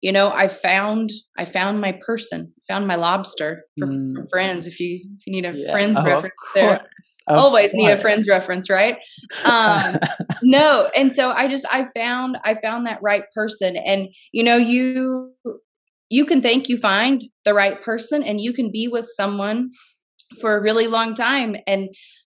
you 0.00 0.12
know, 0.12 0.30
I 0.30 0.48
found 0.48 1.10
I 1.36 1.44
found 1.44 1.80
my 1.80 1.98
person, 2.04 2.52
found 2.68 2.86
my 2.86 2.94
lobster 2.94 3.64
for, 3.78 3.86
mm. 3.86 4.14
for 4.14 4.28
friends. 4.28 4.66
If 4.66 4.78
you 4.80 5.00
if 5.18 5.26
you 5.26 5.32
need 5.32 5.44
a 5.44 5.52
yeah. 5.56 5.70
friends 5.70 5.98
oh, 5.98 6.04
reference 6.04 6.34
there, 6.54 6.86
always 7.28 7.72
course. 7.72 7.74
need 7.74 7.90
a 7.90 7.96
friends 7.96 8.26
reference, 8.28 8.70
right? 8.70 8.98
Um, 9.44 9.98
no, 10.42 10.90
and 10.96 11.12
so 11.12 11.30
I 11.30 11.48
just 11.48 11.66
I 11.72 11.86
found 11.96 12.38
I 12.44 12.54
found 12.54 12.86
that 12.86 13.00
right 13.02 13.24
person, 13.34 13.76
and 13.76 14.08
you 14.32 14.44
know 14.44 14.56
you 14.56 15.34
you 16.10 16.24
can 16.24 16.42
think 16.42 16.68
you 16.68 16.78
find 16.78 17.24
the 17.44 17.54
right 17.54 17.82
person, 17.82 18.22
and 18.22 18.40
you 18.40 18.52
can 18.52 18.70
be 18.70 18.88
with 18.88 19.06
someone 19.06 19.70
for 20.40 20.56
a 20.56 20.62
really 20.62 20.86
long 20.86 21.14
time, 21.14 21.56
and 21.66 21.88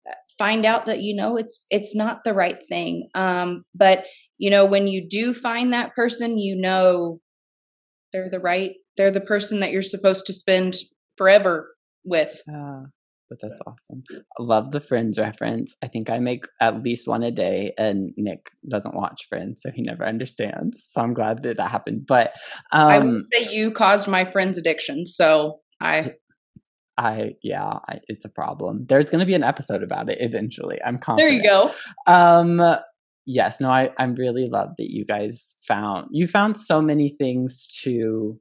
uh, 0.09 0.15
find 0.39 0.65
out 0.65 0.87
that 0.87 1.03
you 1.03 1.15
know 1.15 1.37
it's 1.37 1.67
it's 1.71 1.95
not 1.95 2.25
the 2.25 2.33
right 2.33 2.59
thing 2.67 3.09
um 3.15 3.63
but 3.75 4.07
you 4.41 4.51
know 4.51 4.65
when 4.65 4.89
you 4.89 5.07
do 5.07 5.33
find 5.33 5.73
that 5.73 5.95
person 5.95 6.39
you 6.39 6.57
know 6.57 7.21
they're 8.13 8.31
the 8.31 8.41
right 8.41 8.73
they're 8.97 9.11
the 9.11 9.21
person 9.21 9.61
that 9.61 9.71
you're 9.71 9.83
supposed 9.83 10.27
to 10.27 10.33
spend 10.33 10.75
forever 11.17 11.75
with 12.05 12.41
uh, 12.53 12.81
but 13.29 13.39
that's 13.41 13.61
awesome 13.67 14.03
i 14.11 14.43
love 14.43 14.73
the 14.73 14.81
friends 14.81 15.19
reference 15.19 15.77
i 15.83 15.87
think 15.87 16.09
i 16.09 16.19
make 16.19 16.47
at 16.61 16.83
least 16.83 17.07
one 17.07 17.23
a 17.23 17.31
day 17.31 17.73
and 17.79 18.13
nick 18.17 18.51
doesn't 18.69 18.95
watch 18.95 19.27
friends 19.29 19.61
so 19.63 19.71
he 19.71 19.83
never 19.83 20.05
understands 20.05 20.83
so 20.87 21.03
i'm 21.03 21.15
glad 21.15 21.43
that 21.43 21.59
that 21.59 21.71
happened 21.71 22.07
but 22.07 22.33
um, 22.73 22.89
i 22.89 22.99
would 22.99 23.23
say 23.33 23.55
you 23.55 23.71
caused 23.71 24.09
my 24.09 24.25
friends 24.25 24.57
addiction 24.59 25.07
so 25.07 25.61
i 25.81 26.13
I 26.99 27.33
yeah, 27.43 27.79
I, 27.89 28.01
it's 28.09 28.27
a 28.27 28.29
problem. 28.29 28.85
There's 28.87 29.07
going 29.07 29.21
to 29.21 29.25
be 29.25 29.33
an 29.33 29.43
episode 29.43 29.83
about 29.83 30.11
it 30.11 30.19
eventually. 30.21 30.79
I'm 30.85 30.99
confident. 30.99 31.31
There 31.31 31.35
you 31.35 31.43
go. 31.43 31.73
Um, 32.07 32.79
yes, 33.27 33.61
no, 33.61 33.71
I 33.71 33.91
I 33.99 34.05
really 34.05 34.47
love 34.47 34.71
that 34.79 34.91
you 34.91 35.05
guys 35.05 35.57
found 35.67 36.09
you 36.11 36.27
found 36.27 36.57
so 36.57 36.81
many 36.81 37.11
things 37.11 37.67
to 37.83 38.39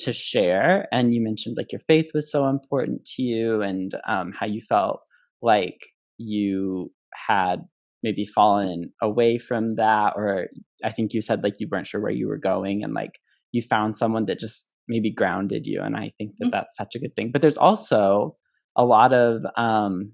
to 0.00 0.12
share, 0.12 0.86
and 0.92 1.14
you 1.14 1.20
mentioned 1.20 1.56
like 1.56 1.72
your 1.72 1.80
faith 1.88 2.10
was 2.14 2.30
so 2.30 2.48
important 2.48 3.04
to 3.16 3.22
you, 3.22 3.62
and 3.62 3.92
um, 4.06 4.32
how 4.38 4.46
you 4.46 4.60
felt 4.60 5.00
like 5.42 5.78
you 6.18 6.92
had 7.14 7.60
maybe 8.02 8.24
fallen 8.24 8.92
away 9.02 9.38
from 9.38 9.74
that, 9.76 10.12
or 10.16 10.48
I 10.84 10.90
think 10.90 11.12
you 11.14 11.20
said 11.20 11.42
like 11.42 11.56
you 11.58 11.68
weren't 11.70 11.86
sure 11.86 12.00
where 12.00 12.12
you 12.12 12.28
were 12.28 12.38
going, 12.38 12.82
and 12.84 12.94
like 12.94 13.18
you 13.52 13.62
found 13.62 13.96
someone 13.96 14.26
that 14.26 14.38
just 14.38 14.72
maybe 14.88 15.10
grounded 15.10 15.66
you, 15.66 15.80
and 15.82 15.96
I 15.96 16.12
think 16.18 16.36
that 16.38 16.46
mm-hmm. 16.46 16.50
that's 16.50 16.76
such 16.76 16.94
a 16.94 16.98
good 16.98 17.14
thing. 17.16 17.30
But 17.32 17.40
there's 17.40 17.58
also 17.58 18.36
a 18.76 18.84
lot 18.84 19.12
of 19.12 19.42
um 19.56 20.12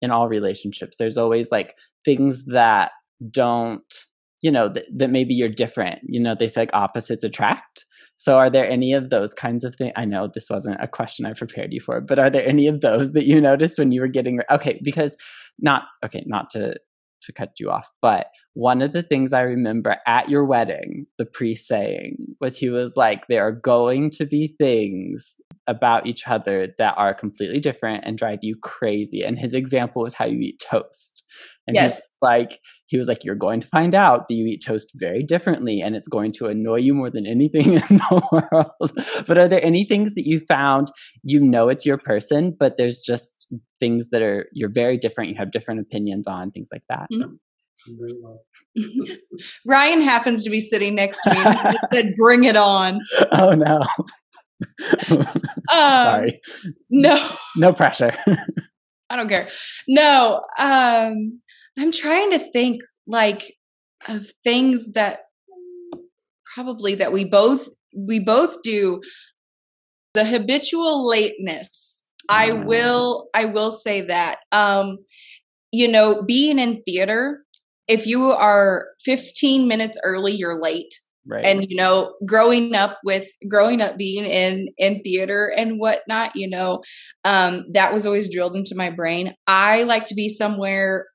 in 0.00 0.10
all 0.10 0.28
relationships 0.28 0.96
there's 0.98 1.16
always 1.16 1.50
like 1.50 1.74
things 2.04 2.44
that 2.44 2.92
don't 3.30 4.06
you 4.44 4.50
know 4.50 4.68
that, 4.68 4.84
that 4.94 5.10
maybe 5.10 5.32
you're 5.32 5.48
different 5.48 6.00
you 6.06 6.22
know 6.22 6.34
they 6.38 6.48
say 6.48 6.62
like 6.62 6.74
opposites 6.74 7.24
attract 7.24 7.86
so 8.16 8.36
are 8.38 8.50
there 8.50 8.68
any 8.68 8.92
of 8.92 9.08
those 9.08 9.32
kinds 9.32 9.64
of 9.64 9.74
things 9.74 9.92
i 9.96 10.04
know 10.04 10.28
this 10.32 10.50
wasn't 10.50 10.76
a 10.80 10.86
question 10.86 11.24
i 11.24 11.32
prepared 11.32 11.72
you 11.72 11.80
for 11.80 12.00
but 12.00 12.18
are 12.18 12.30
there 12.30 12.46
any 12.46 12.66
of 12.66 12.82
those 12.82 13.12
that 13.12 13.24
you 13.24 13.40
noticed 13.40 13.78
when 13.78 13.90
you 13.90 14.00
were 14.00 14.08
getting 14.08 14.40
okay 14.50 14.78
because 14.84 15.16
not 15.58 15.84
okay 16.04 16.22
not 16.26 16.50
to 16.50 16.74
to 17.22 17.32
cut 17.32 17.52
you 17.58 17.70
off 17.70 17.90
but 18.02 18.26
one 18.52 18.82
of 18.82 18.92
the 18.92 19.02
things 19.02 19.32
i 19.32 19.40
remember 19.40 19.96
at 20.06 20.28
your 20.28 20.44
wedding 20.44 21.06
the 21.16 21.24
priest 21.24 21.66
saying 21.66 22.16
was 22.38 22.58
he 22.58 22.68
was 22.68 22.96
like 22.96 23.26
there 23.28 23.46
are 23.46 23.52
going 23.52 24.10
to 24.10 24.26
be 24.26 24.54
things 24.58 25.36
about 25.66 26.06
each 26.06 26.28
other 26.28 26.68
that 26.76 26.92
are 26.98 27.14
completely 27.14 27.60
different 27.60 28.04
and 28.04 28.18
drive 28.18 28.40
you 28.42 28.54
crazy 28.62 29.22
and 29.22 29.38
his 29.38 29.54
example 29.54 30.02
was 30.02 30.12
how 30.12 30.26
you 30.26 30.38
eat 30.38 30.62
toast 30.70 31.24
and 31.66 31.74
yes. 31.74 32.16
like 32.20 32.60
he 32.86 32.98
was 32.98 33.08
like, 33.08 33.24
You're 33.24 33.34
going 33.34 33.60
to 33.60 33.66
find 33.66 33.94
out 33.94 34.28
that 34.28 34.34
you 34.34 34.46
eat 34.46 34.64
toast 34.64 34.90
very 34.94 35.22
differently 35.22 35.80
and 35.80 35.96
it's 35.96 36.08
going 36.08 36.32
to 36.32 36.46
annoy 36.46 36.76
you 36.76 36.94
more 36.94 37.10
than 37.10 37.26
anything 37.26 37.72
in 37.74 37.80
the 37.80 38.22
world. 38.32 38.92
but 39.26 39.38
are 39.38 39.48
there 39.48 39.64
any 39.64 39.84
things 39.84 40.14
that 40.14 40.26
you 40.26 40.40
found 40.40 40.88
you 41.22 41.40
know 41.40 41.68
it's 41.68 41.86
your 41.86 41.98
person, 41.98 42.54
but 42.58 42.76
there's 42.76 42.98
just 42.98 43.46
things 43.80 44.10
that 44.10 44.22
are 44.22 44.46
you're 44.52 44.72
very 44.72 44.96
different, 44.98 45.30
you 45.30 45.36
have 45.36 45.50
different 45.50 45.80
opinions 45.80 46.26
on, 46.26 46.50
things 46.50 46.68
like 46.72 46.84
that? 46.88 47.06
Mm-hmm. 47.12 47.34
Ryan 49.66 50.00
happens 50.00 50.42
to 50.44 50.50
be 50.50 50.60
sitting 50.60 50.94
next 50.94 51.20
to 51.22 51.30
me 51.30 51.40
and 51.44 51.76
said, 51.90 52.14
Bring 52.16 52.44
it 52.44 52.56
on. 52.56 53.00
Oh 53.32 53.54
no. 53.54 53.82
um, 55.08 55.26
Sorry. 55.70 56.40
No. 56.90 57.30
No 57.56 57.72
pressure. 57.72 58.12
I 59.10 59.16
don't 59.16 59.28
care. 59.28 59.48
No, 59.88 60.42
um, 60.58 61.40
I'm 61.78 61.92
trying 61.92 62.30
to 62.30 62.38
think 62.38 62.78
like 63.06 63.54
of 64.08 64.30
things 64.44 64.92
that 64.92 65.20
probably 66.54 66.94
that 66.94 67.12
we 67.12 67.24
both 67.24 67.68
we 67.96 68.20
both 68.20 68.62
do. 68.62 69.00
The 70.14 70.24
habitual 70.24 71.08
lateness. 71.08 72.10
I 72.28 72.52
will 72.52 73.28
I 73.34 73.46
will 73.46 73.72
say 73.72 74.02
that. 74.02 74.38
Um, 74.52 74.98
you 75.72 75.88
know, 75.88 76.22
being 76.22 76.58
in 76.58 76.82
theater, 76.84 77.40
if 77.88 78.06
you 78.06 78.30
are 78.30 78.86
15 79.04 79.66
minutes 79.66 79.98
early, 80.04 80.32
you're 80.32 80.60
late. 80.60 80.94
Right. 81.26 81.44
And 81.44 81.66
you 81.68 81.76
know, 81.76 82.14
growing 82.26 82.74
up 82.74 82.98
with 83.04 83.26
growing 83.48 83.80
up 83.80 83.96
being 83.96 84.24
in 84.24 84.68
in 84.76 85.00
theater 85.02 85.52
and 85.56 85.78
whatnot, 85.80 86.32
you 86.34 86.48
know, 86.48 86.82
um, 87.24 87.64
that 87.72 87.92
was 87.94 88.04
always 88.06 88.32
drilled 88.32 88.56
into 88.56 88.74
my 88.76 88.90
brain. 88.90 89.34
I 89.46 89.84
like 89.84 90.04
to 90.06 90.14
be 90.14 90.28
somewhere 90.28 91.06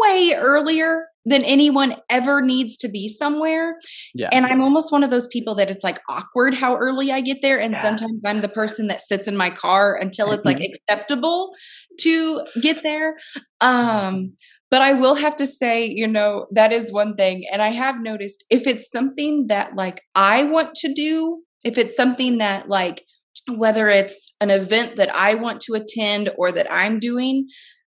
way 0.00 0.34
earlier 0.36 1.06
than 1.26 1.44
anyone 1.44 1.96
ever 2.08 2.40
needs 2.40 2.76
to 2.78 2.88
be 2.88 3.06
somewhere. 3.08 3.78
Yeah. 4.14 4.30
And 4.32 4.46
I'm 4.46 4.62
almost 4.62 4.90
one 4.90 5.04
of 5.04 5.10
those 5.10 5.26
people 5.26 5.54
that 5.56 5.70
it's 5.70 5.84
like 5.84 6.00
awkward 6.08 6.54
how 6.54 6.76
early 6.76 7.12
I 7.12 7.20
get 7.20 7.42
there. 7.42 7.60
And 7.60 7.74
Yeah. 7.74 7.82
sometimes 7.82 8.20
I'm 8.26 8.40
the 8.40 8.48
person 8.48 8.86
that 8.86 9.02
sits 9.02 9.28
in 9.28 9.36
my 9.36 9.50
car 9.50 9.96
until 9.96 10.32
it's 10.32 10.46
like 10.46 10.58
Mhm. 10.58 10.72
acceptable 10.74 11.52
to 12.00 12.42
get 12.62 12.82
there. 12.82 13.16
Um, 13.60 14.34
but 14.70 14.80
I 14.82 14.94
will 14.94 15.16
have 15.16 15.36
to 15.36 15.46
say, 15.46 15.84
you 15.86 16.06
know, 16.06 16.46
that 16.52 16.72
is 16.72 16.92
one 16.92 17.16
thing. 17.16 17.44
And 17.52 17.60
I 17.60 17.68
have 17.70 18.00
noticed 18.00 18.44
if 18.50 18.66
it's 18.66 18.90
something 18.90 19.48
that 19.48 19.76
like 19.76 20.00
I 20.14 20.44
want 20.44 20.74
to 20.76 20.92
do, 20.94 21.42
if 21.64 21.76
it's 21.76 21.94
something 21.96 22.38
that 22.38 22.68
like 22.68 23.04
whether 23.48 23.88
it's 23.88 24.34
an 24.40 24.50
event 24.50 24.96
that 24.96 25.14
I 25.14 25.34
want 25.34 25.60
to 25.62 25.74
attend 25.74 26.30
or 26.38 26.52
that 26.52 26.72
I'm 26.72 26.98
doing, 26.98 27.48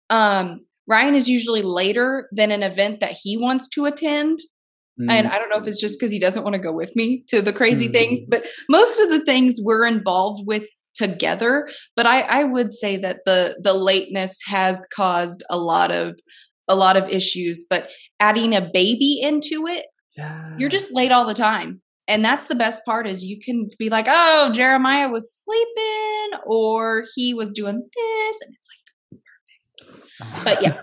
um, 0.10 0.60
Ryan 0.88 1.16
is 1.16 1.28
usually 1.30 1.62
later 1.62 2.30
than 2.32 2.52
an 2.52 2.64
event 2.64 3.00
that 3.00 3.16
he 3.22 3.38
wants 3.38 3.68
to 3.70 3.86
attend. 3.86 4.40
And 5.10 5.28
Mm, 5.28 5.32
I 5.32 5.38
don't 5.40 5.50
know 5.50 5.58
if 5.58 5.66
it's 5.68 5.82
just 5.82 6.00
because 6.00 6.12
he 6.12 6.20
doesn't 6.20 6.44
want 6.44 6.54
to 6.54 6.62
go 6.62 6.72
with 6.72 6.96
me 6.96 7.24
to 7.30 7.42
the 7.42 7.52
crazy 7.54 7.90
Mm. 7.90 7.94
things, 7.94 8.26
but 8.30 8.46
most 8.70 9.00
of 9.00 9.10
the 9.10 9.26
things 9.26 9.58
we're 9.60 9.86
involved 9.88 10.44
with 10.46 10.68
together. 10.94 11.68
But 11.96 12.06
I, 12.06 12.22
I 12.22 12.44
would 12.44 12.74
say 12.74 12.98
that 12.98 13.22
the 13.26 13.58
the 13.60 13.74
lateness 13.74 14.40
has 14.48 14.86
caused 14.96 15.44
a 15.50 15.58
lot 15.58 15.90
of 15.90 16.20
a 16.68 16.76
lot 16.76 16.96
of 16.96 17.10
issues. 17.10 17.66
But 17.68 17.90
adding 18.20 18.56
a 18.56 18.62
baby 18.62 19.20
into 19.20 19.66
it, 19.68 19.86
yeah. 20.16 20.56
you're 20.60 20.70
just 20.70 20.94
late 20.94 21.12
all 21.12 21.26
the 21.26 21.34
time. 21.34 21.82
And 22.08 22.24
that's 22.24 22.46
the 22.46 22.56
best 22.56 22.86
part 22.86 23.08
is 23.08 23.24
you 23.24 23.40
can 23.44 23.70
be 23.80 23.90
like, 23.90 24.06
oh, 24.08 24.52
Jeremiah 24.54 25.10
was 25.10 25.34
sleeping 25.34 26.40
or 26.46 27.04
he 27.16 27.34
was 27.34 27.52
doing 27.52 27.78
this. 27.78 28.38
And 28.42 28.54
it's 28.54 28.70
but 30.44 30.62
yeah. 30.62 30.82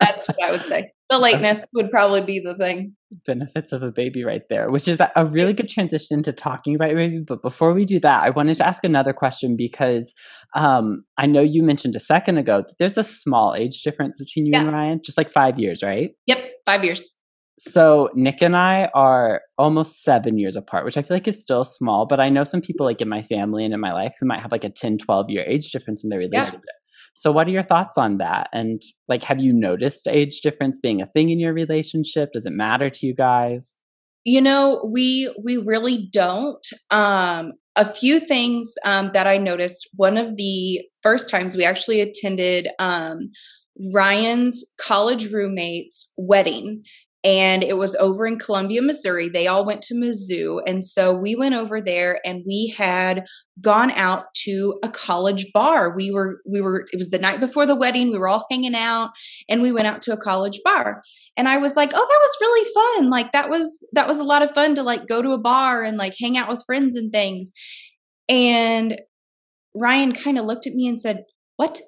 that's 0.00 0.26
what 0.26 0.42
I 0.42 0.50
would 0.50 0.62
say. 0.62 0.90
The 1.10 1.18
lateness 1.20 1.64
would 1.74 1.90
probably 1.90 2.22
be 2.22 2.40
the 2.40 2.54
thing. 2.54 2.94
benefits 3.26 3.72
of 3.72 3.82
a 3.82 3.90
baby 3.90 4.24
right 4.24 4.42
there, 4.50 4.70
which 4.70 4.88
is 4.88 5.00
a- 5.00 5.26
really 5.26 5.52
good 5.52 5.68
transition 5.68 6.22
to 6.24 6.32
talking 6.32 6.74
about 6.74 6.90
your 6.90 6.98
baby. 6.98 7.20
But 7.26 7.42
before 7.42 7.72
we 7.72 7.84
do 7.84 8.00
that, 8.00 8.24
I 8.24 8.30
wanted 8.30 8.56
to 8.58 8.66
ask 8.66 8.84
another 8.84 9.12
question 9.12 9.56
because 9.56 10.14
um, 10.54 11.04
I 11.18 11.26
know 11.26 11.40
you 11.40 11.62
mentioned 11.62 11.96
a 11.96 12.00
second 12.00 12.38
ago 12.38 12.62
that 12.66 12.74
there's 12.78 12.98
a 12.98 13.04
small 13.04 13.54
age 13.54 13.82
difference 13.82 14.18
between 14.18 14.46
you 14.46 14.54
and 14.54 14.72
Ryan, 14.72 15.00
just 15.04 15.18
like 15.18 15.32
five 15.32 15.58
years, 15.58 15.82
right? 15.82 16.10
Yep, 16.26 16.50
five 16.66 16.84
years. 16.84 17.16
So 17.58 18.08
Nick 18.14 18.40
and 18.40 18.56
I 18.56 18.88
are 18.94 19.42
almost 19.58 20.02
seven 20.02 20.38
years 20.38 20.56
apart, 20.56 20.86
which 20.86 20.96
I 20.96 21.02
feel 21.02 21.14
like 21.16 21.28
is 21.28 21.42
still 21.42 21.62
small, 21.62 22.06
but 22.06 22.18
I 22.18 22.30
know 22.30 22.42
some 22.42 22.62
people 22.62 22.86
like 22.86 23.02
in 23.02 23.08
my 23.08 23.20
family 23.20 23.66
and 23.66 23.74
in 23.74 23.80
my 23.80 23.92
life 23.92 24.14
who 24.18 24.24
might 24.24 24.40
have 24.40 24.50
like 24.50 24.64
a 24.64 24.70
10, 24.70 24.96
12 24.96 25.28
year 25.28 25.44
age 25.46 25.70
difference 25.70 26.02
in 26.02 26.08
their 26.08 26.20
relationship. 26.20 26.62
So 27.14 27.32
what 27.32 27.46
are 27.46 27.50
your 27.50 27.62
thoughts 27.62 27.98
on 27.98 28.18
that? 28.18 28.48
And 28.52 28.80
like, 29.08 29.22
have 29.24 29.42
you 29.42 29.52
noticed 29.52 30.08
age 30.08 30.40
difference 30.40 30.78
being 30.78 31.02
a 31.02 31.06
thing 31.06 31.30
in 31.30 31.38
your 31.38 31.52
relationship? 31.52 32.32
Does 32.32 32.46
it 32.46 32.52
matter 32.52 32.88
to 32.90 33.06
you 33.06 33.14
guys? 33.14 33.76
You 34.24 34.40
know, 34.40 34.86
we 34.90 35.32
we 35.42 35.56
really 35.56 36.08
don't. 36.12 36.66
Um, 36.90 37.52
a 37.76 37.84
few 37.84 38.20
things 38.20 38.74
um, 38.84 39.10
that 39.14 39.26
I 39.26 39.38
noticed. 39.38 39.88
One 39.96 40.16
of 40.16 40.36
the 40.36 40.82
first 41.02 41.30
times 41.30 41.56
we 41.56 41.64
actually 41.64 42.00
attended 42.00 42.68
um, 42.78 43.28
Ryan's 43.92 44.64
college 44.80 45.32
roommate's 45.32 46.12
wedding, 46.18 46.82
and 47.22 47.62
it 47.62 47.76
was 47.76 47.94
over 47.96 48.26
in 48.26 48.38
Columbia, 48.38 48.80
Missouri. 48.82 49.28
They 49.28 49.46
all 49.46 49.64
went 49.64 49.82
to 49.82 49.94
Mizzou, 49.94 50.60
and 50.66 50.82
so 50.82 51.12
we 51.12 51.34
went 51.34 51.54
over 51.54 51.80
there, 51.80 52.20
and 52.24 52.42
we 52.46 52.74
had 52.76 53.24
gone 53.60 53.90
out 53.92 54.32
to 54.44 54.78
a 54.82 54.88
college 54.88 55.46
bar. 55.52 55.94
We 55.94 56.10
were 56.10 56.40
we 56.46 56.60
were. 56.60 56.86
It 56.92 56.96
was 56.96 57.10
the 57.10 57.18
night 57.18 57.40
before 57.40 57.66
the 57.66 57.76
wedding. 57.76 58.10
We 58.10 58.18
were 58.18 58.28
all 58.28 58.46
hanging 58.50 58.74
out, 58.74 59.10
and 59.48 59.62
we 59.62 59.72
went 59.72 59.86
out 59.86 60.00
to 60.02 60.12
a 60.12 60.16
college 60.16 60.60
bar 60.64 61.02
and 61.36 61.48
i 61.48 61.56
was 61.56 61.74
like 61.74 61.90
oh 61.94 62.06
that 62.08 62.20
was 62.22 62.36
really 62.40 62.70
fun 62.74 63.10
like 63.10 63.32
that 63.32 63.48
was 63.48 63.84
that 63.92 64.06
was 64.06 64.18
a 64.18 64.24
lot 64.24 64.42
of 64.42 64.52
fun 64.52 64.74
to 64.74 64.82
like 64.82 65.08
go 65.08 65.22
to 65.22 65.30
a 65.30 65.38
bar 65.38 65.82
and 65.82 65.96
like 65.96 66.14
hang 66.20 66.36
out 66.36 66.48
with 66.48 66.64
friends 66.66 66.94
and 66.94 67.12
things 67.12 67.52
and 68.28 69.00
ryan 69.74 70.12
kind 70.12 70.38
of 70.38 70.44
looked 70.44 70.66
at 70.66 70.74
me 70.74 70.86
and 70.86 71.00
said 71.00 71.24
what 71.56 71.80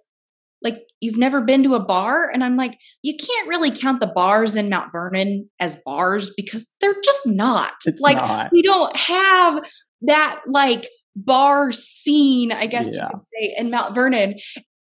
like 0.63 0.83
you've 1.01 1.19
never 1.19 1.41
been 1.41 1.63
to 1.63 1.75
a 1.75 1.81
bar 1.81 2.31
and 2.31 2.43
i'm 2.45 2.57
like 2.57 2.79
you 3.03 3.15
can't 3.17 3.49
really 3.49 3.71
count 3.71 4.01
the 4.01 4.07
bars 4.07 4.57
in 4.57 4.69
mount 4.69 4.91
vernon 4.93 5.49
as 5.61 5.81
bars 5.85 6.31
because 6.37 6.73
they're 6.81 7.01
just 7.03 7.27
not 7.27 7.73
It's 7.87 8.01
like 8.01 8.17
not. 8.17 8.51
we 8.53 8.63
don't 8.63 8.95
have 8.97 9.65
that 10.03 10.41
like 10.47 10.87
bar 11.17 11.73
scene 11.73 12.53
i 12.53 12.67
guess 12.67 12.95
Yeah. 12.95 13.05
you 13.05 13.11
could 13.11 13.23
say 13.23 13.55
in 13.59 13.71
mount 13.71 13.95
vernon 13.95 14.35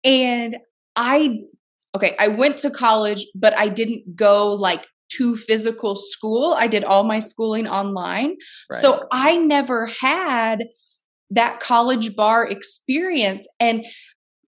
and 0.04 0.56
i 0.96 1.40
okay, 1.92 2.14
I 2.20 2.28
went 2.28 2.56
to 2.58 2.70
college, 2.70 3.26
but 3.34 3.52
I 3.58 3.68
didn't 3.68 4.14
go 4.14 4.52
like 4.52 4.86
to 5.14 5.36
physical 5.36 5.96
school. 5.96 6.54
I 6.56 6.68
did 6.68 6.84
all 6.84 7.02
my 7.02 7.18
schooling 7.18 7.66
online. 7.66 8.36
So 8.70 9.08
I 9.10 9.38
never 9.38 9.86
had 9.86 10.66
that 11.30 11.58
college 11.58 12.14
bar 12.14 12.46
experience. 12.46 13.46
And 13.58 13.84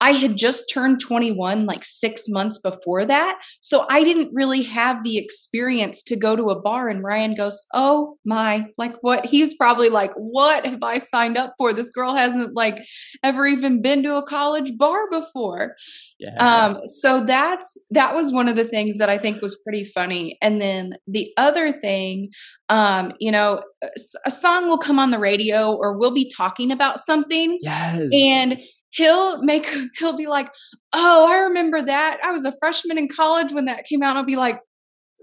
I 0.02 0.14
had 0.14 0.36
just 0.36 0.66
turned 0.74 1.00
21 1.00 1.68
like 1.68 1.86
six 1.86 2.28
months 2.28 2.58
before 2.58 3.06
that. 3.06 3.38
So 3.60 3.86
I 3.88 4.04
didn't 4.04 4.34
really 4.34 4.64
have 4.64 5.04
the 5.04 5.18
experience 5.18 6.02
to 6.04 6.18
go 6.18 6.36
to 6.36 6.50
a 6.50 6.60
bar. 6.60 6.90
And 6.90 7.04
Ryan 7.04 7.36
goes, 7.36 7.62
Oh 7.72 8.18
my, 8.26 8.66
like 8.80 8.96
what? 9.02 9.28
He's 9.28 9.56
probably 9.56 9.90
like, 9.90 10.12
What 10.16 10.66
have 10.66 10.82
I 10.82 10.98
signed 10.98 11.38
up 11.38 11.54
for? 11.58 11.72
This 11.72 11.92
girl 11.92 12.16
hasn't 12.16 12.56
like 12.56 12.80
ever 13.24 13.46
even 13.46 13.84
been 13.84 14.02
to 14.04 14.16
a 14.16 14.26
college 14.26 14.76
bar 14.76 15.08
before. 15.12 15.76
yeah. 16.20 16.36
Um, 16.40 16.88
so 16.88 17.24
that's 17.24 17.78
that 17.92 18.16
was 18.16 18.32
one 18.32 18.48
of 18.48 18.56
the 18.56 18.66
things 18.66 18.98
that 18.98 19.10
I 19.10 19.20
think 19.20 19.40
was 19.42 19.58
pretty 19.64 19.86
funny. 19.86 20.36
And 20.42 20.60
then 20.60 20.94
the 21.08 21.32
other 21.38 21.72
thing, 21.72 22.32
um, 22.70 23.14
you 23.20 23.32
know, 23.32 23.62
a 24.26 24.32
song 24.32 24.68
will 24.68 24.78
come 24.80 24.98
on 24.98 25.12
the 25.12 25.20
radio 25.20 25.74
or 25.74 25.98
we'll 25.98 26.12
be 26.12 26.30
talking 26.36 26.72
about 26.72 27.00
something 27.00 27.60
yes. 27.62 28.08
and 28.12 28.58
he'll 28.92 29.42
make 29.42 29.68
he'll 29.98 30.18
be 30.18 30.28
like, 30.28 30.50
"Oh, 30.94 31.28
I 31.30 31.38
remember 31.40 31.82
that. 31.82 32.20
I 32.24 32.32
was 32.32 32.46
a 32.46 32.54
freshman 32.60 32.98
in 32.98 33.08
college 33.08 33.52
when 33.52 33.66
that 33.66 33.86
came 33.86 34.04
out." 34.04 34.10
And 34.12 34.20
I'll 34.20 34.26
be 34.26 34.36
like, 34.36 34.60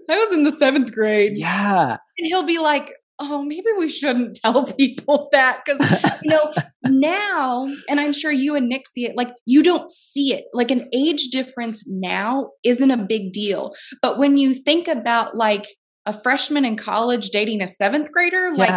"I 0.09 0.17
was 0.17 0.31
in 0.31 0.43
the 0.43 0.51
7th 0.51 0.91
grade." 0.91 1.37
yeah. 1.37 1.97
And 2.17 2.27
he'll 2.27 2.43
be 2.43 2.59
like, 2.59 2.93
"Oh, 3.19 3.43
maybe 3.43 3.67
we 3.77 3.89
shouldn't 3.89 4.35
tell 4.43 4.65
people 4.65 5.29
that 5.31 5.63
cuz 5.65 5.79
you 6.23 6.29
know, 6.29 6.53
now, 6.85 7.67
and 7.87 7.99
I'm 7.99 8.13
sure 8.13 8.31
you 8.31 8.55
and 8.55 8.67
Nick 8.67 8.87
see 8.87 9.05
it, 9.05 9.15
like 9.15 9.31
you 9.45 9.63
don't 9.63 9.89
see 9.89 10.33
it. 10.33 10.45
Like 10.53 10.71
an 10.71 10.89
age 10.93 11.29
difference 11.29 11.85
now 11.87 12.51
isn't 12.63 12.91
a 12.91 12.97
big 12.97 13.31
deal. 13.31 13.73
But 14.01 14.17
when 14.17 14.37
you 14.37 14.53
think 14.53 14.87
about 14.87 15.35
like 15.35 15.65
a 16.05 16.13
freshman 16.13 16.65
in 16.65 16.75
college 16.75 17.29
dating 17.29 17.61
a 17.61 17.67
seventh 17.67 18.11
grader, 18.11 18.51
like 18.55 18.69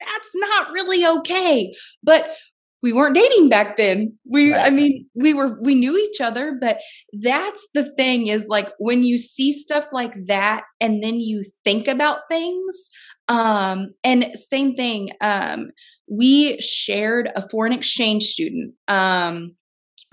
that's 0.00 0.32
not 0.34 0.70
really 0.72 1.04
okay. 1.04 1.72
But 2.02 2.30
we 2.82 2.92
weren't 2.92 3.14
dating 3.14 3.48
back 3.48 3.76
then. 3.76 4.16
We, 4.30 4.54
I 4.54 4.70
mean, 4.70 5.06
we 5.14 5.34
were, 5.34 5.58
we 5.60 5.74
knew 5.74 5.96
each 5.96 6.20
other, 6.20 6.56
but 6.60 6.78
that's 7.22 7.66
the 7.74 7.84
thing 7.96 8.28
is 8.28 8.46
like 8.48 8.68
when 8.78 9.02
you 9.02 9.18
see 9.18 9.52
stuff 9.52 9.86
like 9.92 10.14
that 10.26 10.62
and 10.80 11.02
then 11.02 11.18
you 11.20 11.44
think 11.64 11.88
about 11.88 12.20
things. 12.30 12.88
Um, 13.28 13.94
and 14.04 14.26
same 14.34 14.74
thing, 14.74 15.10
um, 15.20 15.70
we 16.10 16.58
shared 16.60 17.30
a 17.36 17.46
foreign 17.48 17.72
exchange 17.72 18.24
student. 18.24 18.74
Um, 18.86 19.54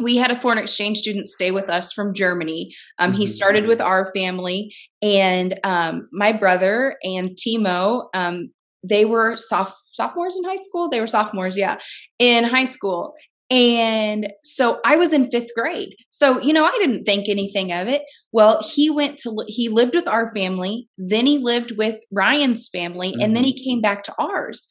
we 0.01 0.17
had 0.17 0.29
a 0.31 0.35
foreign 0.35 0.57
exchange 0.57 0.97
student 0.97 1.25
stay 1.27 1.51
with 1.51 1.69
us 1.69 1.93
from 1.93 2.13
Germany. 2.13 2.73
Um, 2.99 3.13
He 3.13 3.23
Mhm. 3.25 3.29
started 3.29 3.65
with 3.67 3.79
our 3.79 4.11
family, 4.13 4.75
and 5.01 5.57
um, 5.63 6.09
my 6.11 6.33
brother 6.33 6.97
and 7.05 7.29
Timo, 7.37 8.07
um, 8.13 8.51
they 8.83 9.05
were 9.05 9.37
soph- 9.37 9.79
sophomores 9.95 10.35
in 10.37 10.43
high 10.43 10.55
school. 10.57 10.89
They 10.89 11.01
were 11.01 11.07
sophomores, 11.07 11.57
yeah, 11.57 11.77
in 12.19 12.43
high 12.43 12.65
school. 12.65 13.13
And 13.51 14.33
so 14.43 14.79
I 14.83 14.95
was 14.95 15.13
in 15.13 15.29
fifth 15.29 15.49
grade. 15.55 15.95
So, 16.09 16.41
you 16.41 16.51
know, 16.51 16.65
I 16.65 16.75
didn't 16.79 17.05
think 17.05 17.29
anything 17.29 17.71
of 17.71 17.87
it. 17.87 18.01
Well, 18.31 18.63
he 18.63 18.89
went 18.89 19.19
to, 19.19 19.43
he 19.47 19.69
lived 19.69 19.93
with 19.93 20.07
our 20.07 20.33
family, 20.33 20.89
then 20.97 21.27
he 21.27 21.37
lived 21.37 21.73
with 21.77 21.99
Ryan's 22.11 22.67
family, 22.69 23.13
and 23.19 23.35
then 23.35 23.43
he 23.43 23.53
mm-hmm. 23.53 23.69
came 23.69 23.81
back 23.81 24.01
to 24.03 24.13
ours. 24.17 24.67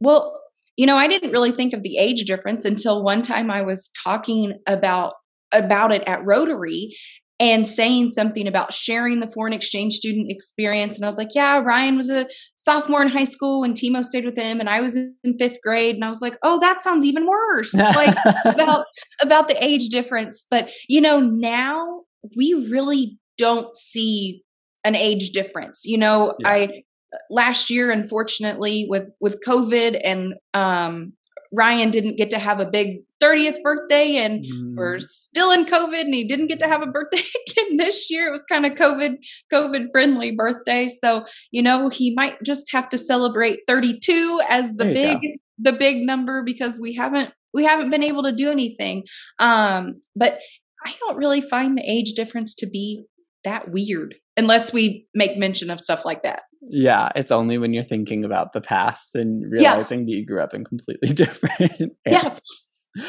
Well, 0.00 0.38
you 0.76 0.86
know, 0.86 0.96
I 0.96 1.08
didn't 1.08 1.32
really 1.32 1.52
think 1.52 1.72
of 1.72 1.82
the 1.82 1.96
age 1.96 2.24
difference 2.24 2.64
until 2.64 3.02
one 3.02 3.22
time 3.22 3.50
I 3.50 3.62
was 3.62 3.90
talking 4.04 4.54
about 4.66 5.14
about 5.52 5.90
it 5.92 6.02
at 6.06 6.24
Rotary 6.24 6.96
and 7.40 7.66
saying 7.66 8.10
something 8.10 8.46
about 8.46 8.72
sharing 8.72 9.18
the 9.18 9.26
foreign 9.26 9.54
exchange 9.54 9.94
student 9.94 10.30
experience. 10.30 10.94
And 10.94 11.04
I 11.04 11.08
was 11.08 11.16
like, 11.16 11.34
yeah, 11.34 11.58
Ryan 11.58 11.96
was 11.96 12.10
a 12.10 12.28
sophomore 12.56 13.00
in 13.00 13.08
high 13.08 13.24
school 13.24 13.62
when 13.62 13.72
Timo 13.72 14.04
stayed 14.04 14.26
with 14.26 14.36
him, 14.36 14.60
and 14.60 14.68
I 14.68 14.82
was 14.82 14.94
in 14.96 15.38
fifth 15.38 15.58
grade. 15.62 15.94
And 15.94 16.04
I 16.04 16.10
was 16.10 16.20
like, 16.20 16.36
oh, 16.42 16.60
that 16.60 16.82
sounds 16.82 17.06
even 17.06 17.26
worse. 17.26 17.74
like 17.74 18.16
about 18.44 18.84
about 19.22 19.48
the 19.48 19.64
age 19.64 19.88
difference. 19.88 20.46
But 20.50 20.70
you 20.88 21.00
know, 21.00 21.18
now 21.18 22.02
we 22.36 22.52
really 22.70 23.18
don't 23.38 23.74
see 23.74 24.42
an 24.84 24.94
age 24.94 25.30
difference. 25.30 25.84
You 25.86 25.98
know, 25.98 26.34
Yeah. 26.40 26.50
I 26.50 26.82
last 27.28 27.70
year 27.70 27.90
unfortunately 27.90 28.86
with 28.88 29.10
with 29.20 29.40
covid 29.44 30.00
and 30.04 30.34
um 30.54 31.12
ryan 31.52 31.90
didn't 31.90 32.16
get 32.16 32.30
to 32.30 32.38
have 32.38 32.60
a 32.60 32.66
big 32.66 32.98
30th 33.22 33.62
birthday 33.62 34.16
and 34.16 34.44
mm. 34.44 34.74
we're 34.76 34.98
still 35.00 35.50
in 35.50 35.64
covid 35.64 36.02
and 36.02 36.14
he 36.14 36.26
didn't 36.26 36.46
get 36.46 36.58
to 36.58 36.68
have 36.68 36.82
a 36.82 36.86
birthday 36.86 37.22
again 37.48 37.76
this 37.76 38.10
year 38.10 38.28
it 38.28 38.30
was 38.30 38.44
kind 38.48 38.66
of 38.66 38.72
covid 38.72 39.16
covid 39.52 39.86
friendly 39.92 40.34
birthday 40.34 40.88
so 40.88 41.24
you 41.50 41.62
know 41.62 41.88
he 41.88 42.14
might 42.14 42.36
just 42.44 42.70
have 42.72 42.88
to 42.88 42.98
celebrate 42.98 43.60
32 43.66 44.40
as 44.48 44.76
the 44.76 44.84
big 44.84 45.20
go. 45.20 45.28
the 45.58 45.72
big 45.72 45.98
number 45.98 46.42
because 46.42 46.78
we 46.80 46.94
haven't 46.94 47.32
we 47.52 47.64
haven't 47.64 47.90
been 47.90 48.04
able 48.04 48.22
to 48.22 48.32
do 48.32 48.50
anything 48.50 49.02
um 49.38 50.00
but 50.14 50.38
i 50.86 50.94
don't 51.00 51.16
really 51.16 51.40
find 51.40 51.76
the 51.76 51.90
age 51.90 52.12
difference 52.12 52.54
to 52.54 52.66
be 52.66 53.04
that 53.44 53.70
weird 53.70 54.14
unless 54.36 54.72
we 54.72 55.06
make 55.14 55.36
mention 55.36 55.70
of 55.70 55.80
stuff 55.80 56.04
like 56.04 56.22
that. 56.22 56.42
Yeah, 56.62 57.08
it's 57.16 57.30
only 57.30 57.58
when 57.58 57.72
you're 57.72 57.84
thinking 57.84 58.24
about 58.24 58.52
the 58.52 58.60
past 58.60 59.14
and 59.14 59.50
realizing 59.50 60.00
yeah. 60.00 60.04
that 60.04 60.10
you 60.10 60.26
grew 60.26 60.42
up 60.42 60.54
in 60.54 60.64
completely 60.64 61.12
different. 61.14 61.92
yeah. 62.06 62.38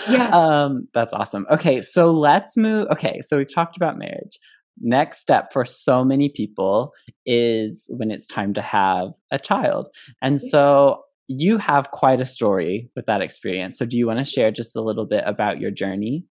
Yeah. 0.09 0.29
Um, 0.29 0.87
that's 0.93 1.13
awesome. 1.13 1.47
Okay, 1.51 1.81
so 1.81 2.11
let's 2.11 2.55
move. 2.55 2.87
Okay, 2.91 3.19
so 3.21 3.37
we've 3.37 3.53
talked 3.53 3.75
about 3.75 3.97
marriage. 3.97 4.37
Next 4.79 5.19
step 5.19 5.51
for 5.51 5.65
so 5.65 6.03
many 6.05 6.29
people 6.29 6.91
is 7.25 7.89
when 7.97 8.11
it's 8.11 8.27
time 8.27 8.53
to 8.53 8.61
have 8.61 9.09
a 9.31 9.39
child. 9.39 9.89
And 10.21 10.39
so 10.39 11.03
you 11.27 11.57
have 11.57 11.91
quite 11.91 12.21
a 12.21 12.25
story 12.25 12.89
with 12.95 13.05
that 13.05 13.21
experience. 13.21 13.77
So 13.77 13.85
do 13.85 13.97
you 13.97 14.07
want 14.07 14.19
to 14.19 14.25
share 14.25 14.51
just 14.51 14.75
a 14.75 14.81
little 14.81 15.05
bit 15.05 15.23
about 15.25 15.59
your 15.59 15.71
journey? 15.71 16.25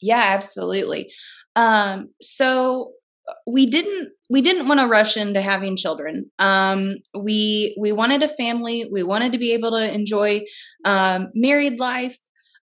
Yeah, 0.00 0.22
absolutely. 0.28 1.12
Um, 1.56 2.10
so 2.20 2.92
we 3.46 3.66
didn't 3.66 4.10
we 4.30 4.40
didn't 4.40 4.68
want 4.68 4.80
to 4.80 4.86
rush 4.86 5.16
into 5.16 5.40
having 5.40 5.76
children. 5.76 6.30
Um, 6.38 6.96
we 7.14 7.76
we 7.78 7.92
wanted 7.92 8.22
a 8.22 8.28
family. 8.28 8.88
We 8.90 9.02
wanted 9.02 9.32
to 9.32 9.38
be 9.38 9.52
able 9.52 9.70
to 9.72 9.92
enjoy 9.92 10.42
um, 10.84 11.28
married 11.34 11.78
life. 11.78 12.16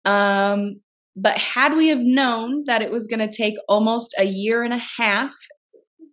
Um, 0.05 0.81
but 1.17 1.37
had 1.37 1.77
we 1.77 1.89
have 1.89 1.99
known 1.99 2.65
that 2.67 2.83
it 2.83 2.93
was 2.93 3.09
going 3.09 3.29
to 3.29 3.37
take 3.37 3.55
almost 3.69 4.15
a 4.19 4.25
year 4.25 4.63
and 4.63 4.73
a 4.73 4.83
half 4.97 5.35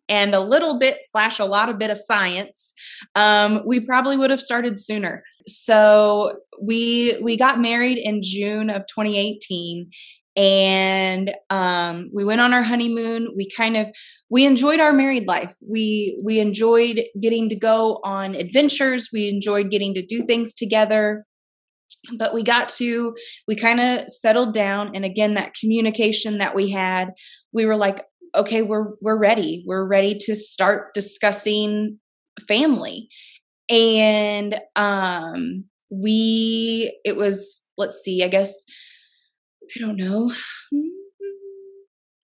and 0.09 0.33
a 0.33 0.39
little 0.39 0.79
bit 0.79 0.97
slash 1.01 1.39
a 1.39 1.45
lot 1.45 1.69
of 1.69 1.77
bit 1.77 1.91
of 1.91 1.97
science 1.97 2.73
um, 3.15 3.61
we 3.65 3.79
probably 3.79 4.17
would 4.17 4.31
have 4.31 4.41
started 4.41 4.79
sooner. 4.79 5.23
So 5.47 6.37
we 6.61 7.19
we 7.21 7.37
got 7.37 7.59
married 7.59 7.97
in 7.97 8.21
june 8.23 8.69
of 8.69 8.83
2018 8.87 9.89
and 10.35 11.33
um, 11.49 12.09
we 12.13 12.25
went 12.25 12.41
on 12.41 12.53
our 12.53 12.63
honeymoon. 12.63 13.33
We 13.35 13.49
kind 13.55 13.77
of 13.77 13.87
we 14.29 14.45
enjoyed 14.45 14.79
our 14.79 14.91
married 14.91 15.27
life. 15.27 15.55
We 15.69 16.19
we 16.23 16.39
enjoyed 16.39 17.01
getting 17.21 17.49
to 17.49 17.55
go 17.55 17.99
on 18.03 18.35
adventures. 18.35 19.09
We 19.13 19.29
enjoyed 19.29 19.71
getting 19.71 19.93
to 19.93 20.05
do 20.05 20.23
things 20.23 20.53
together. 20.53 21.25
But 22.17 22.33
we 22.33 22.43
got 22.43 22.69
to 22.69 23.15
we 23.47 23.55
kind 23.55 23.79
of 23.79 24.09
settled 24.09 24.53
down 24.53 24.91
and 24.93 25.05
again 25.05 25.35
that 25.35 25.53
communication 25.59 26.37
that 26.37 26.53
we 26.53 26.69
had 26.69 27.09
we 27.51 27.65
were 27.65 27.75
like 27.75 28.03
okay 28.35 28.61
we're 28.61 28.93
we're 29.01 29.17
ready. 29.17 29.63
We're 29.65 29.87
ready 29.87 30.17
to 30.21 30.35
start 30.35 30.93
discussing 30.93 31.99
family. 32.47 33.07
And 33.69 34.59
um 34.75 35.65
we 35.89 36.97
it 37.05 37.15
was 37.15 37.61
let's 37.77 38.01
see 38.01 38.23
i 38.23 38.27
guess 38.27 38.65
I 39.75 39.79
don't 39.79 39.97
know, 39.97 40.33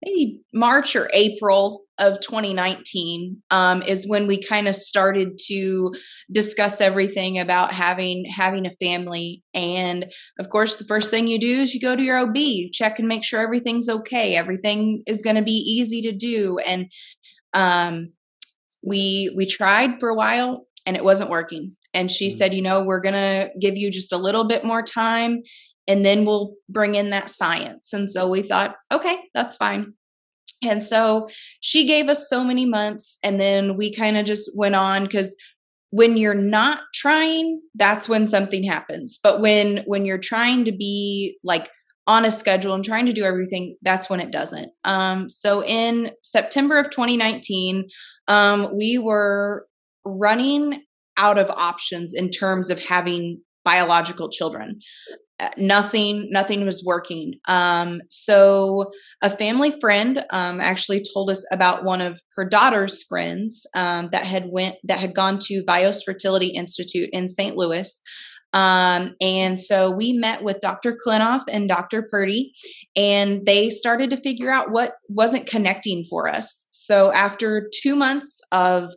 maybe 0.05 0.41
March 0.53 0.95
or 0.97 1.11
April 1.13 1.85
of 1.99 2.19
2019 2.21 3.43
um, 3.51 3.83
is 3.83 4.09
when 4.09 4.27
we 4.27 4.43
kind 4.43 4.67
of 4.67 4.75
started 4.75 5.39
to 5.47 5.95
discuss 6.33 6.81
everything 6.81 7.39
about 7.39 7.73
having 7.73 8.25
having 8.25 8.67
a 8.67 8.73
family. 8.85 9.43
And 9.55 10.07
of 10.41 10.49
course 10.49 10.77
the 10.77 10.85
first 10.85 11.11
thing 11.11 11.29
you 11.29 11.39
do 11.39 11.63
is 11.63 11.73
you 11.73 11.81
go 11.81 11.95
to 11.95 12.03
your 12.03 12.19
ob 12.19 12.37
you 12.37 12.69
check 12.71 12.99
and 12.99 13.07
make 13.07 13.25
sure 13.25 13.41
everything's 13.41 13.89
okay. 13.89 14.35
Everything 14.35 15.03
is 15.07 15.23
going 15.23 15.37
to 15.37 15.43
be 15.43 15.53
easy 15.53 16.03
to 16.03 16.13
do. 16.13 16.59
And 16.67 16.87
um, 17.53 18.13
we 18.83 19.33
we 19.37 19.47
tried 19.47 20.01
for 20.01 20.09
a 20.09 20.15
while 20.15 20.67
and 20.87 20.97
it 20.97 21.05
wasn't 21.05 21.31
working. 21.31 21.77
And 21.95 22.11
she 22.11 22.29
mm-hmm. 22.29 22.37
said 22.37 22.55
you 22.55 22.63
know 22.63 22.83
we're 22.83 23.01
going 23.01 23.15
to 23.15 23.51
give 23.61 23.77
you 23.77 23.91
just 23.91 24.13
a 24.13 24.19
little 24.19 24.45
bit 24.45 24.65
more 24.65 24.83
time 24.83 25.43
and 25.87 26.05
then 26.05 26.25
we'll 26.25 26.55
bring 26.69 26.95
in 26.95 27.11
that 27.11 27.31
science. 27.31 27.93
And 27.93 28.11
so 28.11 28.29
we 28.29 28.43
thought, 28.43 28.77
okay, 28.93 29.19
that's 29.35 29.57
fine. 29.57 29.95
And 30.63 30.83
so 30.83 31.29
she 31.61 31.87
gave 31.87 32.09
us 32.09 32.29
so 32.29 32.43
many 32.43 32.65
months, 32.65 33.19
and 33.23 33.41
then 33.41 33.77
we 33.77 33.93
kind 33.93 34.17
of 34.17 34.25
just 34.25 34.51
went 34.57 34.75
on 34.75 35.05
because 35.05 35.37
when 35.91 36.17
you're 36.17 36.35
not 36.35 36.81
trying, 36.93 37.61
that's 37.75 38.09
when 38.09 38.27
something 38.27 38.65
happens. 38.65 39.19
But 39.23 39.41
when 39.41 39.85
when 39.87 40.07
you're 40.07 40.19
trying 40.19 40.65
to 40.65 40.73
be 40.73 41.39
like 41.45 41.71
on 42.07 42.25
a 42.25 42.33
schedule 42.33 42.75
and 42.75 42.85
trying 42.85 43.07
to 43.07 43.13
do 43.13 43.25
everything, 43.25 43.77
that's 43.83 44.11
when 44.11 44.21
it 44.21 44.33
doesn't. 44.33 44.71
Um, 44.85 45.29
so 45.29 45.65
in 45.65 46.11
September 46.23 46.79
of 46.79 46.91
2019, 46.91 47.89
um, 48.29 48.77
we 48.77 48.99
were 48.99 49.67
running 50.05 50.83
out 51.17 51.39
of 51.39 51.51
options 51.51 52.13
in 52.15 52.29
terms 52.29 52.71
of 52.71 52.83
having 52.83 53.41
biological 53.65 54.29
children. 54.29 54.81
Uh, 55.41 55.49
nothing 55.57 56.29
nothing 56.31 56.65
was 56.65 56.85
working 56.87 57.35
um, 57.49 58.01
so 58.09 58.93
a 59.21 59.29
family 59.29 59.75
friend 59.81 60.25
um, 60.31 60.61
actually 60.61 61.03
told 61.13 61.29
us 61.29 61.45
about 61.53 61.83
one 61.83 62.01
of 62.01 62.21
her 62.37 62.49
daughter's 62.49 63.03
friends 63.03 63.67
um, 63.75 64.09
that 64.13 64.25
had 64.25 64.45
went 64.49 64.77
that 64.85 65.01
had 65.01 65.13
gone 65.13 65.37
to 65.41 65.65
vios 65.65 66.05
fertility 66.07 66.51
institute 66.51 67.09
in 67.13 67.29
st 67.29 67.57
louis 67.57 68.01
um, 68.55 69.17
and 69.21 69.59
so 69.59 69.91
we 69.91 70.13
met 70.13 70.45
with 70.45 70.61
Dr. 70.61 70.97
Klinoff 71.05 71.43
and 71.49 71.69
Dr. 71.69 72.07
Purdy, 72.09 72.53
and 72.95 73.45
they 73.45 73.69
started 73.69 74.11
to 74.11 74.17
figure 74.17 74.51
out 74.51 74.71
what 74.71 74.93
wasn't 75.09 75.49
connecting 75.49 76.05
for 76.09 76.29
us. 76.29 76.69
So 76.71 77.13
after 77.13 77.69
two 77.83 77.97
months 77.97 78.41
of 78.53 78.93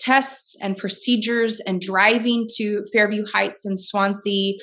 tests 0.00 0.56
and 0.60 0.76
procedures 0.76 1.60
and 1.60 1.80
driving 1.80 2.46
to 2.56 2.84
Fairview 2.92 3.26
Heights 3.32 3.64
and 3.64 3.78
Swansea 3.78 4.54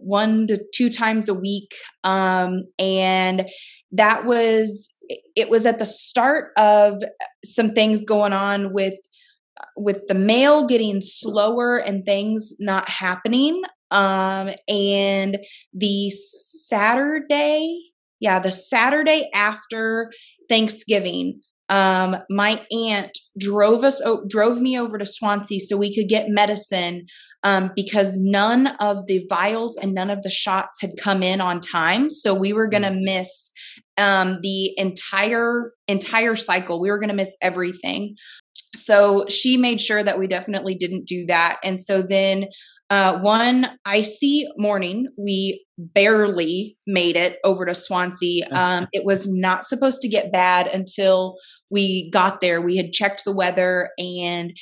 one 0.00 0.46
to 0.48 0.62
two 0.74 0.90
times 0.90 1.28
a 1.28 1.34
week. 1.34 1.74
Um, 2.04 2.62
and 2.78 3.48
that 3.92 4.24
was, 4.24 4.92
it 5.34 5.48
was 5.48 5.64
at 5.66 5.78
the 5.78 5.86
start 5.86 6.52
of 6.56 7.02
some 7.44 7.70
things 7.70 8.04
going 8.04 8.32
on 8.32 8.72
with 8.72 8.98
with 9.76 10.06
the 10.06 10.14
mail 10.14 10.66
getting 10.66 11.00
slower 11.00 11.78
and 11.78 12.04
things 12.04 12.52
not 12.60 12.88
happening 12.88 13.62
um 13.90 14.50
and 14.68 15.38
the 15.72 16.10
saturday 16.10 17.80
yeah 18.20 18.38
the 18.38 18.52
saturday 18.52 19.28
after 19.34 20.12
thanksgiving 20.48 21.40
um 21.68 22.16
my 22.30 22.64
aunt 22.72 23.10
drove 23.38 23.84
us 23.84 24.00
drove 24.28 24.58
me 24.58 24.78
over 24.78 24.98
to 24.98 25.06
swansea 25.06 25.60
so 25.60 25.76
we 25.76 25.94
could 25.94 26.08
get 26.08 26.28
medicine 26.28 27.06
um, 27.44 27.70
because 27.76 28.16
none 28.18 28.68
of 28.80 29.06
the 29.06 29.24
vials 29.28 29.76
and 29.76 29.94
none 29.94 30.10
of 30.10 30.22
the 30.22 30.30
shots 30.30 30.80
had 30.80 30.90
come 31.00 31.22
in 31.22 31.40
on 31.40 31.60
time. 31.60 32.10
So 32.10 32.34
we 32.34 32.52
were 32.52 32.68
going 32.68 32.82
to 32.82 32.90
mm. 32.90 33.04
miss 33.04 33.52
um, 33.96 34.38
the 34.42 34.76
entire 34.78 35.72
entire 35.86 36.36
cycle. 36.36 36.80
We 36.80 36.90
were 36.90 36.98
going 36.98 37.10
to 37.10 37.14
miss 37.14 37.36
everything. 37.40 38.16
So 38.74 39.26
she 39.28 39.56
made 39.56 39.80
sure 39.80 40.02
that 40.02 40.18
we 40.18 40.26
definitely 40.26 40.74
didn't 40.74 41.06
do 41.06 41.26
that. 41.26 41.58
And 41.64 41.80
so 41.80 42.02
then 42.02 42.46
uh, 42.90 43.18
one 43.20 43.68
icy 43.84 44.48
morning, 44.56 45.08
we 45.18 45.64
barely 45.76 46.76
made 46.86 47.16
it 47.16 47.38
over 47.44 47.66
to 47.66 47.74
Swansea. 47.74 48.46
Um, 48.52 48.88
it 48.92 49.04
was 49.04 49.32
not 49.32 49.66
supposed 49.66 50.00
to 50.02 50.08
get 50.08 50.32
bad 50.32 50.66
until 50.66 51.36
we 51.70 52.10
got 52.10 52.40
there. 52.40 52.60
We 52.60 52.76
had 52.76 52.92
checked 52.92 53.24
the 53.24 53.32
weather 53.32 53.90
and 53.98 54.56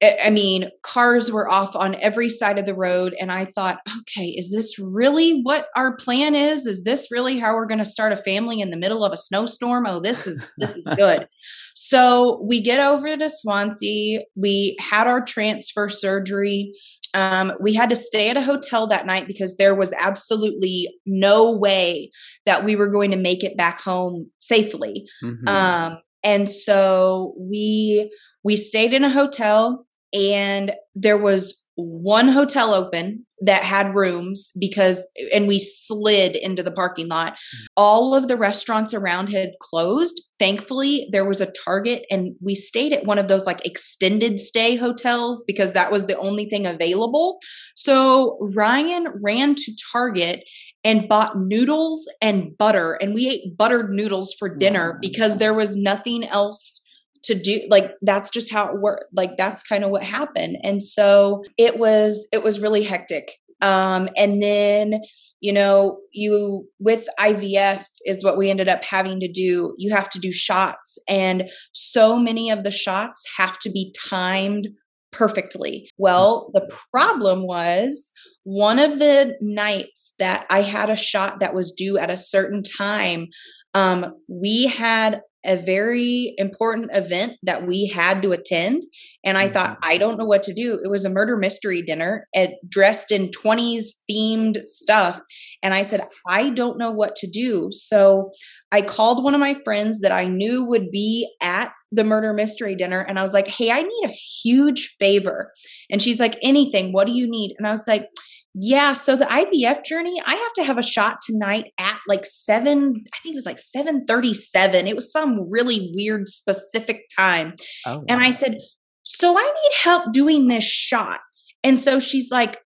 I 0.00 0.30
mean, 0.30 0.70
cars 0.82 1.32
were 1.32 1.50
off 1.50 1.74
on 1.74 1.96
every 1.96 2.28
side 2.28 2.56
of 2.56 2.66
the 2.66 2.74
road. 2.74 3.16
And 3.20 3.32
I 3.32 3.44
thought, 3.44 3.80
okay, 4.00 4.26
is 4.26 4.52
this 4.52 4.78
really 4.78 5.40
what 5.42 5.68
our 5.74 5.96
plan 5.96 6.36
is? 6.36 6.66
Is 6.66 6.84
this 6.84 7.10
really 7.10 7.38
how 7.38 7.54
we're 7.54 7.66
going 7.66 7.78
to 7.78 7.84
start 7.84 8.12
a 8.12 8.16
family 8.18 8.60
in 8.60 8.70
the 8.70 8.76
middle 8.76 9.04
of 9.04 9.12
a 9.12 9.16
snowstorm? 9.16 9.86
Oh, 9.86 9.98
this 9.98 10.26
is, 10.26 10.48
this 10.58 10.76
is 10.76 10.88
good. 10.96 11.26
so 11.74 12.40
we 12.44 12.60
get 12.60 12.78
over 12.78 13.16
to 13.16 13.28
Swansea. 13.28 14.20
We 14.36 14.76
had 14.78 15.08
our 15.08 15.20
transfer 15.20 15.88
surgery. 15.88 16.72
Um, 17.14 17.54
we 17.58 17.74
had 17.74 17.90
to 17.90 17.96
stay 17.96 18.30
at 18.30 18.36
a 18.36 18.42
hotel 18.42 18.86
that 18.86 19.06
night 19.06 19.26
because 19.26 19.56
there 19.56 19.74
was 19.74 19.92
absolutely 19.98 20.94
no 21.06 21.50
way 21.50 22.12
that 22.44 22.64
we 22.64 22.76
were 22.76 22.88
going 22.88 23.10
to 23.10 23.16
make 23.16 23.42
it 23.42 23.56
back 23.56 23.80
home 23.80 24.30
safely. 24.38 25.08
Mm-hmm. 25.24 25.48
Um, 25.48 25.98
and 26.22 26.50
so 26.50 27.34
we 27.38 28.10
we 28.44 28.56
stayed 28.56 28.92
in 28.92 29.04
a 29.04 29.10
hotel 29.10 29.86
and 30.12 30.72
there 30.94 31.18
was 31.18 31.54
one 31.76 32.28
hotel 32.28 32.74
open 32.74 33.24
that 33.40 33.62
had 33.62 33.94
rooms 33.94 34.50
because 34.58 35.08
and 35.32 35.46
we 35.46 35.60
slid 35.60 36.34
into 36.34 36.60
the 36.60 36.72
parking 36.72 37.06
lot. 37.06 37.34
Mm. 37.34 37.66
All 37.76 38.14
of 38.14 38.26
the 38.26 38.36
restaurants 38.36 38.92
around 38.92 39.28
had 39.28 39.52
closed. 39.60 40.20
Thankfully 40.40 41.08
there 41.12 41.24
was 41.24 41.40
a 41.40 41.52
target 41.64 42.04
and 42.10 42.34
we 42.42 42.56
stayed 42.56 42.92
at 42.92 43.04
one 43.04 43.18
of 43.18 43.28
those 43.28 43.46
like 43.46 43.64
extended 43.64 44.40
stay 44.40 44.74
hotels 44.74 45.44
because 45.46 45.72
that 45.72 45.92
was 45.92 46.06
the 46.06 46.18
only 46.18 46.46
thing 46.46 46.66
available. 46.66 47.38
So 47.76 48.38
ryan 48.56 49.08
ran 49.22 49.54
to 49.54 49.72
target 49.92 50.42
and 50.84 51.08
bought 51.08 51.36
noodles 51.36 52.08
and 52.22 52.56
butter 52.56 52.92
and 52.94 53.14
we 53.14 53.28
ate 53.28 53.56
buttered 53.56 53.90
noodles 53.90 54.34
for 54.38 54.48
dinner 54.48 54.98
because 55.00 55.38
there 55.38 55.54
was 55.54 55.76
nothing 55.76 56.24
else 56.24 56.82
to 57.24 57.34
do 57.34 57.60
like 57.68 57.92
that's 58.02 58.30
just 58.30 58.52
how 58.52 58.68
it 58.68 58.80
worked 58.80 59.04
like 59.12 59.36
that's 59.36 59.62
kind 59.62 59.84
of 59.84 59.90
what 59.90 60.02
happened. 60.02 60.56
And 60.62 60.82
so 60.82 61.44
it 61.56 61.78
was 61.78 62.28
it 62.32 62.42
was 62.42 62.60
really 62.60 62.82
hectic. 62.82 63.32
Um 63.60 64.08
and 64.16 64.42
then 64.42 65.00
you 65.40 65.52
know 65.52 65.98
you 66.12 66.68
with 66.78 67.06
ivf 67.18 67.84
is 68.06 68.24
what 68.24 68.38
we 68.38 68.50
ended 68.50 68.68
up 68.68 68.84
having 68.84 69.20
to 69.20 69.30
do. 69.30 69.74
You 69.78 69.94
have 69.94 70.08
to 70.10 70.18
do 70.18 70.32
shots 70.32 70.98
and 71.08 71.50
so 71.72 72.18
many 72.18 72.50
of 72.50 72.64
the 72.64 72.70
shots 72.70 73.24
have 73.36 73.58
to 73.60 73.70
be 73.70 73.94
timed 74.08 74.68
perfectly. 75.12 75.90
Well 75.98 76.50
the 76.54 76.68
problem 76.92 77.46
was 77.46 78.12
one 78.48 78.78
of 78.78 78.98
the 78.98 79.36
nights 79.42 80.14
that 80.18 80.46
i 80.48 80.62
had 80.62 80.88
a 80.88 80.96
shot 80.96 81.40
that 81.40 81.54
was 81.54 81.72
due 81.72 81.98
at 81.98 82.10
a 82.10 82.16
certain 82.16 82.62
time 82.62 83.26
um, 83.74 84.14
we 84.28 84.66
had 84.66 85.20
a 85.44 85.56
very 85.56 86.34
important 86.36 86.90
event 86.92 87.34
that 87.42 87.66
we 87.66 87.86
had 87.86 88.22
to 88.22 88.32
attend. 88.32 88.82
And 89.24 89.38
I 89.38 89.48
thought, 89.48 89.80
mm-hmm. 89.80 89.90
I 89.90 89.98
don't 89.98 90.18
know 90.18 90.24
what 90.24 90.42
to 90.44 90.52
do. 90.52 90.80
It 90.82 90.90
was 90.90 91.04
a 91.04 91.10
murder 91.10 91.36
mystery 91.36 91.80
dinner 91.80 92.26
at, 92.34 92.54
dressed 92.68 93.12
in 93.12 93.30
20s 93.30 93.86
themed 94.10 94.66
stuff. 94.66 95.20
And 95.62 95.74
I 95.74 95.82
said, 95.82 96.02
I 96.28 96.50
don't 96.50 96.78
know 96.78 96.90
what 96.90 97.14
to 97.16 97.30
do. 97.30 97.68
So 97.70 98.30
I 98.72 98.82
called 98.82 99.22
one 99.22 99.34
of 99.34 99.40
my 99.40 99.54
friends 99.64 100.00
that 100.00 100.12
I 100.12 100.24
knew 100.24 100.64
would 100.64 100.90
be 100.90 101.32
at 101.40 101.70
the 101.92 102.04
murder 102.04 102.34
mystery 102.34 102.74
dinner. 102.74 103.00
And 103.00 103.18
I 103.18 103.22
was 103.22 103.32
like, 103.32 103.48
hey, 103.48 103.70
I 103.70 103.82
need 103.82 104.04
a 104.04 104.08
huge 104.42 104.96
favor. 104.98 105.52
And 105.90 106.02
she's 106.02 106.20
like, 106.20 106.36
anything. 106.42 106.92
What 106.92 107.06
do 107.06 107.12
you 107.12 107.28
need? 107.28 107.54
And 107.58 107.66
I 107.66 107.70
was 107.70 107.86
like, 107.86 108.08
yeah, 108.54 108.92
so 108.92 109.14
the 109.14 109.24
IVF 109.26 109.84
journey, 109.84 110.20
I 110.24 110.34
have 110.34 110.52
to 110.54 110.64
have 110.64 110.78
a 110.78 110.82
shot 110.82 111.18
tonight 111.24 111.72
at 111.78 111.98
like 112.08 112.24
7, 112.24 113.04
I 113.14 113.18
think 113.18 113.34
it 113.34 113.36
was 113.36 113.46
like 113.46 113.58
7:37. 113.58 114.86
It 114.86 114.96
was 114.96 115.12
some 115.12 115.50
really 115.50 115.92
weird 115.94 116.28
specific 116.28 117.08
time. 117.16 117.54
Oh, 117.86 117.98
wow. 117.98 118.04
And 118.08 118.20
I 118.20 118.30
said, 118.30 118.58
"So 119.02 119.38
I 119.38 119.42
need 119.42 119.72
help 119.82 120.12
doing 120.12 120.48
this 120.48 120.64
shot." 120.64 121.20
And 121.62 121.80
so 121.80 122.00
she's 122.00 122.30
like, 122.30 122.58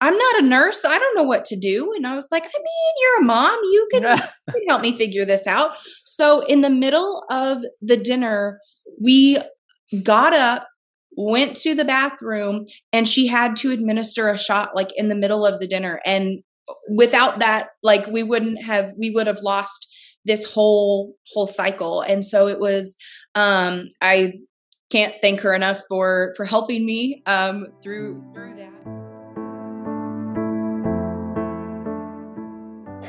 I'm 0.00 0.16
not 0.16 0.38
a 0.38 0.46
nurse. 0.46 0.84
I 0.84 0.96
don't 0.98 1.16
know 1.16 1.24
what 1.24 1.44
to 1.46 1.56
do. 1.56 1.92
And 1.96 2.06
I 2.06 2.14
was 2.14 2.28
like, 2.30 2.44
I 2.44 2.58
mean, 2.58 2.94
you're 3.02 3.22
a 3.22 3.24
mom. 3.24 3.58
You 3.64 3.88
can, 3.90 4.02
you 4.02 4.52
can 4.52 4.62
help 4.68 4.82
me 4.82 4.96
figure 4.96 5.24
this 5.24 5.46
out. 5.46 5.72
So, 6.04 6.40
in 6.46 6.60
the 6.60 6.70
middle 6.70 7.24
of 7.30 7.58
the 7.82 7.96
dinner, 7.96 8.60
we 9.00 9.38
got 10.02 10.32
up 10.32 10.68
went 11.18 11.56
to 11.56 11.74
the 11.74 11.84
bathroom 11.84 12.64
and 12.92 13.08
she 13.08 13.26
had 13.26 13.56
to 13.56 13.72
administer 13.72 14.28
a 14.28 14.38
shot 14.38 14.76
like 14.76 14.90
in 14.96 15.08
the 15.08 15.16
middle 15.16 15.44
of 15.44 15.58
the 15.58 15.66
dinner 15.66 16.00
and 16.06 16.38
without 16.96 17.40
that 17.40 17.70
like 17.82 18.06
we 18.06 18.22
wouldn't 18.22 18.62
have 18.62 18.92
we 18.96 19.10
would 19.10 19.26
have 19.26 19.40
lost 19.40 19.92
this 20.24 20.44
whole 20.44 21.16
whole 21.32 21.48
cycle 21.48 22.02
and 22.02 22.24
so 22.24 22.46
it 22.46 22.60
was 22.60 22.96
um 23.34 23.88
i 24.00 24.32
can't 24.90 25.16
thank 25.20 25.40
her 25.40 25.52
enough 25.52 25.80
for 25.88 26.32
for 26.36 26.44
helping 26.44 26.86
me 26.86 27.20
um 27.26 27.66
through 27.82 28.22
through 28.32 28.54
that 28.54 28.68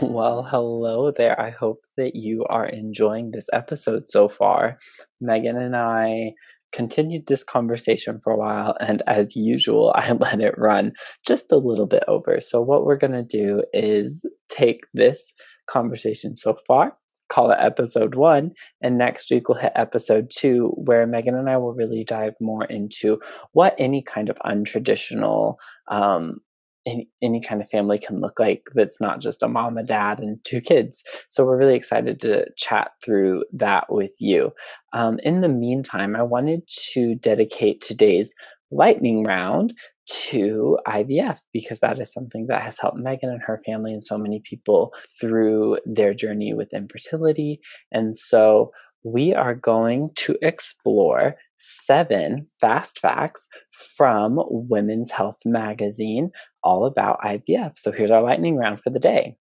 Well, 0.01 0.43
hello 0.43 1.11
there. 1.11 1.37
I 1.41 1.49
hope 1.49 1.81
that 1.97 2.15
you 2.15 2.45
are 2.45 2.65
enjoying 2.65 3.31
this 3.31 3.49
episode 3.51 4.07
so 4.07 4.29
far. 4.29 4.79
Megan 5.19 5.57
and 5.57 5.75
I 5.75 6.35
continued 6.71 7.27
this 7.27 7.43
conversation 7.43 8.19
for 8.23 8.33
a 8.33 8.37
while, 8.37 8.75
and 8.79 9.01
as 9.07 9.35
usual, 9.35 9.93
I 9.95 10.11
let 10.11 10.41
it 10.41 10.57
run 10.57 10.93
just 11.25 11.51
a 11.51 11.57
little 11.57 11.87
bit 11.87 12.03
over. 12.07 12.39
So, 12.39 12.61
what 12.61 12.85
we're 12.85 12.97
going 12.97 13.13
to 13.13 13.23
do 13.23 13.63
is 13.73 14.25
take 14.49 14.81
this 14.93 15.33
conversation 15.69 16.35
so 16.35 16.57
far, 16.67 16.93
call 17.29 17.51
it 17.51 17.57
episode 17.59 18.15
one, 18.15 18.51
and 18.81 18.97
next 18.97 19.29
week 19.31 19.47
we'll 19.47 19.59
hit 19.59 19.73
episode 19.75 20.31
two, 20.35 20.73
where 20.75 21.05
Megan 21.05 21.35
and 21.35 21.49
I 21.49 21.57
will 21.57 21.73
really 21.73 22.03
dive 22.03 22.35
more 22.41 22.65
into 22.65 23.19
what 23.53 23.75
any 23.77 24.01
kind 24.01 24.29
of 24.29 24.37
untraditional 24.45 25.55
um, 25.89 26.37
any, 26.85 27.09
any 27.21 27.41
kind 27.41 27.61
of 27.61 27.69
family 27.69 27.97
can 27.99 28.21
look 28.21 28.39
like 28.39 28.63
that's 28.73 29.01
not 29.01 29.21
just 29.21 29.43
a 29.43 29.47
mom, 29.47 29.77
a 29.77 29.83
dad, 29.83 30.19
and 30.19 30.43
two 30.43 30.61
kids. 30.61 31.03
So 31.29 31.45
we're 31.45 31.57
really 31.57 31.75
excited 31.75 32.19
to 32.21 32.45
chat 32.57 32.91
through 33.03 33.43
that 33.53 33.91
with 33.91 34.15
you. 34.19 34.51
Um, 34.93 35.19
in 35.23 35.41
the 35.41 35.49
meantime, 35.49 36.15
I 36.15 36.23
wanted 36.23 36.67
to 36.93 37.15
dedicate 37.15 37.81
today's 37.81 38.33
lightning 38.71 39.23
round 39.23 39.73
to 40.07 40.77
IVF 40.87 41.39
because 41.53 41.79
that 41.79 41.99
is 41.99 42.11
something 42.13 42.47
that 42.47 42.61
has 42.61 42.79
helped 42.79 42.97
Megan 42.97 43.29
and 43.29 43.41
her 43.41 43.61
family 43.65 43.93
and 43.93 44.03
so 44.03 44.17
many 44.17 44.41
people 44.43 44.93
through 45.19 45.77
their 45.85 46.13
journey 46.13 46.53
with 46.53 46.73
infertility. 46.73 47.59
And 47.91 48.15
so 48.15 48.71
we 49.03 49.33
are 49.33 49.55
going 49.55 50.11
to 50.15 50.35
explore 50.41 51.35
seven 51.59 52.47
fast 52.59 52.99
facts 52.99 53.47
from 53.71 54.39
Women's 54.47 55.11
Health 55.11 55.37
Magazine 55.45 56.31
all 56.63 56.85
about 56.85 57.21
IVF. 57.21 57.77
So 57.77 57.91
here's 57.91 58.11
our 58.11 58.21
lightning 58.21 58.55
round 58.57 58.79
for 58.79 58.89
the 58.89 58.99
day. 58.99 59.35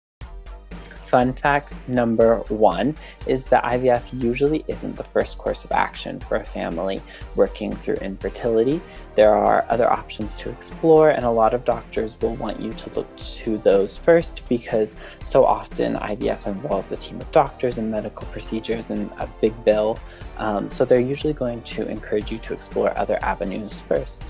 Fun 1.06 1.32
fact 1.32 1.72
number 1.86 2.38
one 2.48 2.96
is 3.28 3.44
that 3.44 3.62
IVF 3.62 4.20
usually 4.20 4.64
isn't 4.66 4.96
the 4.96 5.04
first 5.04 5.38
course 5.38 5.64
of 5.64 5.70
action 5.70 6.18
for 6.18 6.36
a 6.36 6.44
family 6.44 7.00
working 7.36 7.72
through 7.72 7.94
infertility. 7.96 8.80
There 9.14 9.32
are 9.32 9.64
other 9.68 9.88
options 9.88 10.34
to 10.36 10.50
explore, 10.50 11.10
and 11.10 11.24
a 11.24 11.30
lot 11.30 11.54
of 11.54 11.64
doctors 11.64 12.20
will 12.20 12.34
want 12.34 12.58
you 12.58 12.72
to 12.72 12.90
look 12.96 13.16
to 13.16 13.56
those 13.58 13.96
first 13.96 14.42
because 14.48 14.96
so 15.22 15.44
often 15.44 15.94
IVF 15.94 16.48
involves 16.48 16.90
a 16.90 16.96
team 16.96 17.20
of 17.20 17.30
doctors 17.30 17.78
and 17.78 17.88
medical 17.88 18.26
procedures 18.28 18.90
and 18.90 19.08
a 19.20 19.28
big 19.40 19.54
bill. 19.64 20.00
Um, 20.38 20.68
so 20.72 20.84
they're 20.84 20.98
usually 20.98 21.34
going 21.34 21.62
to 21.62 21.86
encourage 21.88 22.32
you 22.32 22.38
to 22.38 22.52
explore 22.52 22.98
other 22.98 23.20
avenues 23.22 23.80
first. 23.80 24.24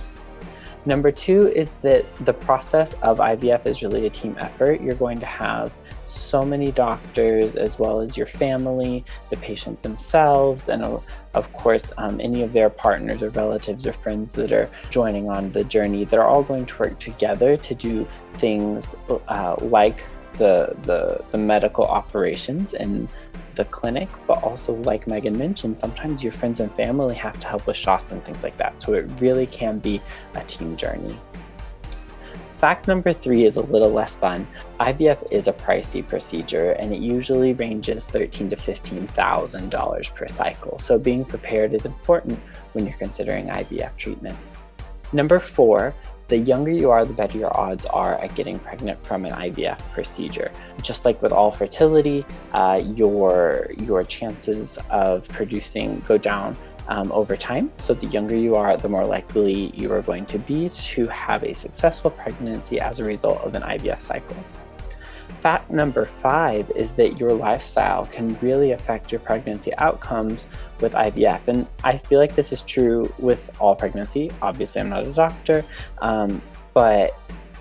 Number 0.87 1.11
two 1.11 1.49
is 1.49 1.73
that 1.83 2.05
the 2.25 2.33
process 2.33 2.93
of 3.03 3.19
IVF 3.19 3.67
is 3.67 3.83
really 3.83 4.07
a 4.07 4.11
team 4.11 4.37
effort. 4.39 4.81
You're 4.81 4.95
going 4.95 5.19
to 5.19 5.27
have 5.27 5.73
so 6.07 6.45
many 6.45 6.73
doctors, 6.73 7.57
as 7.57 7.79
well 7.79 8.01
as 8.01 8.17
your 8.17 8.27
family, 8.27 9.05
the 9.31 9.37
patient 9.37 9.83
themselves, 9.83 10.69
and 10.69 10.83
uh, 10.83 10.99
of 11.35 11.53
course, 11.53 11.93
um, 11.99 12.21
any 12.21 12.43
of 12.43 12.53
their 12.53 12.71
partners 12.71 13.23
or 13.23 13.31
relatives 13.31 13.87
or 13.87 13.93
friends 13.93 14.33
that 14.33 14.53
are 14.53 14.71
joining 14.91 15.29
on 15.29 15.53
the 15.53 15.65
journey. 15.65 16.05
They're 16.05 16.27
all 16.27 16.43
going 16.43 16.67
to 16.67 16.79
work 16.79 16.99
together 16.99 17.57
to 17.57 17.75
do 17.75 18.09
things 18.35 18.95
uh, 19.29 19.57
like 19.61 20.03
the, 20.35 20.75
the, 20.83 21.23
the 21.31 21.39
medical 21.39 21.85
operations 21.85 22.75
and 22.75 23.09
the 23.55 23.65
clinic, 23.67 24.09
but 24.27 24.43
also, 24.43 24.75
like 24.75 25.07
Megan 25.07 25.37
mentioned, 25.37 25.77
sometimes 25.79 26.23
your 26.23 26.33
friends 26.33 26.61
and 26.61 26.71
family 26.73 27.15
have 27.15 27.39
to 27.41 27.47
help 27.47 27.67
with 27.67 27.77
shots 27.77 28.13
and 28.13 28.25
things 28.25 28.43
like 28.43 28.57
that. 28.59 28.81
So 28.81 28.93
it 28.95 29.09
really 29.19 29.47
can 29.47 29.79
be 29.79 30.01
a 30.35 30.45
team 30.45 30.77
journey. 30.77 31.19
Fact 32.57 32.89
number 32.89 33.13
three 33.13 33.45
is 33.45 33.59
a 33.59 33.63
little 33.63 33.91
less 33.91 34.17
fun. 34.17 34.47
IVF 34.81 35.31
is 35.31 35.47
a 35.47 35.53
pricey 35.53 36.07
procedure 36.07 36.73
and 36.73 36.91
it 36.93 37.01
usually 37.01 37.53
ranges 37.53 38.07
13 38.07 38.49
to 38.49 38.57
$15,000 38.57 40.15
per 40.15 40.27
cycle. 40.27 40.79
So 40.79 40.99
being 40.99 41.23
prepared 41.23 41.75
is 41.75 41.85
important 41.85 42.39
when 42.73 42.87
you're 42.87 42.97
considering 42.97 43.49
IVF 43.49 43.95
treatments. 43.99 44.69
Number 45.13 45.39
four, 45.39 45.95
the 46.29 46.39
younger 46.39 46.71
you 46.71 46.91
are, 46.91 47.05
the 47.05 47.13
better 47.13 47.37
your 47.39 47.55
odds 47.55 47.85
are 47.87 48.15
at 48.15 48.35
getting 48.35 48.59
pregnant 48.59 49.05
from 49.05 49.27
an 49.27 49.33
IVF 49.33 49.79
procedure. 49.93 50.51
Just 50.81 51.05
like 51.05 51.21
with 51.21 51.33
all 51.33 51.53
fertility, 51.53 52.25
uh, 52.53 52.83
your 52.97 53.71
your 53.79 54.03
chances 54.03 54.79
of 54.91 55.29
producing 55.29 56.03
go 56.09 56.19
down 56.19 56.57
um, 56.89 57.11
over 57.13 57.37
time. 57.37 57.71
So 57.79 57.95
the 57.95 58.07
younger 58.07 58.37
you 58.37 58.57
are, 58.57 58.77
the 58.77 58.89
more 58.89 59.05
likely 59.05 59.71
you 59.75 59.93
are 59.93 60.03
going 60.03 60.27
to 60.27 60.39
be 60.39 60.69
to 60.71 61.07
have 61.09 61.43
a 61.45 61.55
successful 61.55 62.11
pregnancy 62.11 62.81
as 62.81 63.01
a 63.01 63.05
result 63.05 63.41
of 63.43 63.55
an 63.55 63.63
IVF 63.63 63.99
cycle 63.99 64.37
fact 65.47 65.71
number 65.71 66.05
five 66.05 66.69
is 66.73 66.95
that 66.95 67.21
your 67.21 67.33
lifestyle 67.33 68.07
can 68.07 68.37
really 68.41 68.73
affect 68.73 69.13
your 69.13 69.21
pregnancy 69.21 69.73
outcomes 69.77 70.49
with 70.81 70.93
IVF. 70.93 71.47
And 71.47 71.69
I 71.85 71.99
feel 71.99 72.19
like 72.19 72.35
this 72.35 72.53
is 72.53 72.63
true 72.63 73.15
with 73.21 73.49
all 73.61 73.77
pregnancy. 73.77 74.33
Obviously, 74.43 74.81
I'm 74.81 74.89
not 74.89 75.07
a 75.07 75.13
doctor, 75.13 75.65
um, 75.99 76.43
but 76.75 77.17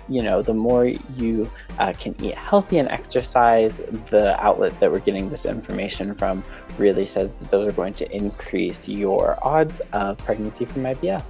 you 0.08 0.22
know, 0.22 0.42
the 0.42 0.54
more 0.54 0.86
you 0.86 1.50
uh, 1.78 1.92
can 1.98 2.14
eat 2.22 2.34
healthy 2.34 2.78
and 2.78 2.88
exercise, 2.88 3.78
the 4.10 4.40
outlet 4.42 4.78
that 4.80 4.90
we're 4.90 5.00
getting 5.00 5.28
this 5.28 5.46
information 5.46 6.14
from 6.14 6.44
really 6.78 7.06
says 7.06 7.32
that 7.32 7.50
those 7.50 7.68
are 7.68 7.72
going 7.72 7.94
to 7.94 8.10
increase 8.14 8.88
your 8.88 9.38
odds 9.42 9.80
of 9.92 10.18
pregnancy 10.18 10.64
from 10.64 10.82
IVF. 10.82 11.22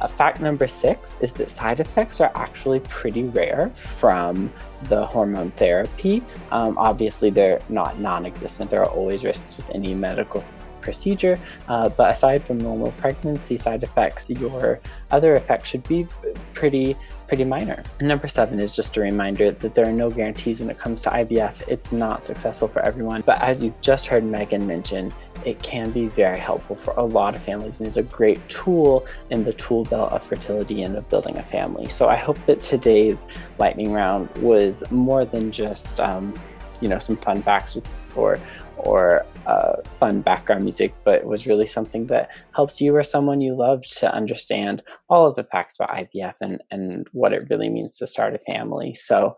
Uh, 0.00 0.08
fact 0.08 0.40
number 0.40 0.66
six 0.66 1.16
is 1.20 1.32
that 1.32 1.48
side 1.48 1.78
effects 1.78 2.20
are 2.20 2.32
actually 2.34 2.80
pretty 2.80 3.22
rare 3.22 3.70
from 3.70 4.52
the 4.88 5.06
hormone 5.06 5.52
therapy. 5.52 6.20
Um, 6.50 6.76
obviously, 6.76 7.30
they're 7.30 7.62
not 7.68 8.00
non 8.00 8.26
existent, 8.26 8.68
there 8.70 8.82
are 8.82 8.90
always 8.90 9.24
risks 9.24 9.56
with 9.56 9.70
any 9.70 9.94
medical 9.94 10.42
procedure. 10.82 11.38
Uh, 11.68 11.88
but 11.88 12.10
aside 12.10 12.42
from 12.42 12.58
normal 12.58 12.90
pregnancy 12.92 13.56
side 13.56 13.82
effects, 13.82 14.26
your 14.28 14.80
other 15.10 15.36
effects 15.36 15.70
should 15.70 15.86
be 15.88 16.06
pretty 16.52 16.96
pretty 17.32 17.44
minor. 17.44 17.82
And 17.98 18.08
number 18.08 18.28
seven 18.28 18.60
is 18.60 18.76
just 18.76 18.94
a 18.98 19.00
reminder 19.00 19.52
that 19.52 19.74
there 19.74 19.88
are 19.88 19.92
no 19.92 20.10
guarantees 20.10 20.60
when 20.60 20.68
it 20.68 20.76
comes 20.76 21.00
to 21.00 21.08
IVF. 21.08 21.66
It's 21.66 21.90
not 21.90 22.22
successful 22.22 22.68
for 22.68 22.82
everyone. 22.82 23.22
But 23.22 23.40
as 23.40 23.62
you've 23.62 23.80
just 23.80 24.06
heard 24.06 24.22
Megan 24.22 24.66
mention, 24.66 25.14
it 25.46 25.62
can 25.62 25.92
be 25.92 26.08
very 26.08 26.38
helpful 26.38 26.76
for 26.76 26.92
a 26.98 27.02
lot 27.02 27.34
of 27.34 27.42
families 27.42 27.80
and 27.80 27.88
is 27.88 27.96
a 27.96 28.02
great 28.02 28.46
tool 28.50 29.06
in 29.30 29.44
the 29.44 29.54
tool 29.54 29.84
belt 29.86 30.12
of 30.12 30.22
fertility 30.22 30.82
and 30.82 30.94
of 30.94 31.08
building 31.08 31.38
a 31.38 31.42
family. 31.42 31.88
So 31.88 32.06
I 32.06 32.16
hope 32.16 32.36
that 32.40 32.60
today's 32.60 33.26
lightning 33.58 33.94
round 33.94 34.28
was 34.42 34.84
more 34.90 35.24
than 35.24 35.50
just, 35.50 36.00
um, 36.00 36.34
you 36.82 36.88
know, 36.88 36.98
some 36.98 37.16
fun 37.16 37.40
facts 37.40 37.78
or 38.14 38.38
or 38.82 39.24
uh, 39.46 39.76
fun 39.98 40.20
background 40.20 40.64
music, 40.64 40.94
but 41.04 41.24
was 41.24 41.46
really 41.46 41.66
something 41.66 42.06
that 42.06 42.30
helps 42.54 42.80
you 42.80 42.94
or 42.94 43.02
someone 43.02 43.40
you 43.40 43.54
love 43.54 43.84
to 43.86 44.12
understand 44.12 44.82
all 45.08 45.26
of 45.26 45.34
the 45.34 45.44
facts 45.44 45.76
about 45.76 45.96
IVF 45.96 46.34
and, 46.40 46.62
and 46.70 47.08
what 47.12 47.32
it 47.32 47.48
really 47.50 47.68
means 47.68 47.98
to 47.98 48.06
start 48.06 48.34
a 48.34 48.38
family. 48.38 48.94
So 48.94 49.36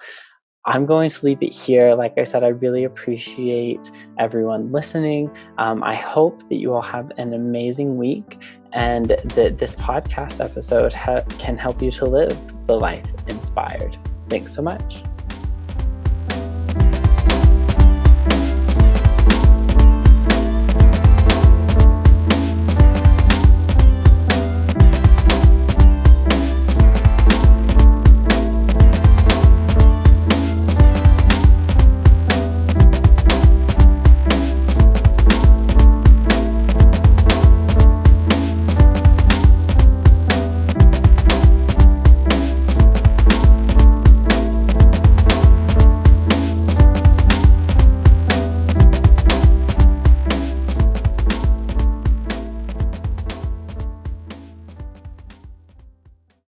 I'm 0.66 0.87
going 0.87 1.11
to 1.11 1.26
leave 1.26 1.42
it 1.42 1.52
here. 1.52 1.94
Like 1.94 2.14
I 2.16 2.24
said, 2.24 2.42
I 2.42 2.48
really 2.48 2.85
appreciate 2.85 3.90
everyone 4.18 4.72
listening. 4.72 5.30
Um, 5.59 5.83
I 5.83 5.94
hope 5.94 6.48
that 6.48 6.57
you 6.57 6.72
all 6.72 6.83
have 6.83 7.12
an 7.18 7.35
amazing 7.35 7.98
week 7.98 8.42
and 8.72 9.09
that 9.09 9.59
this 9.59 9.76
podcast 9.76 10.42
episode 10.42 10.92
ha- 10.92 11.22
can 11.38 11.59
help 11.59 11.83
you 11.83 11.90
to 11.92 12.07
live 12.07 12.66
the 12.66 12.76
life 12.76 13.12
inspired. 13.28 13.96
Thanks 14.30 14.54
so 14.54 14.62
much. 14.62 15.04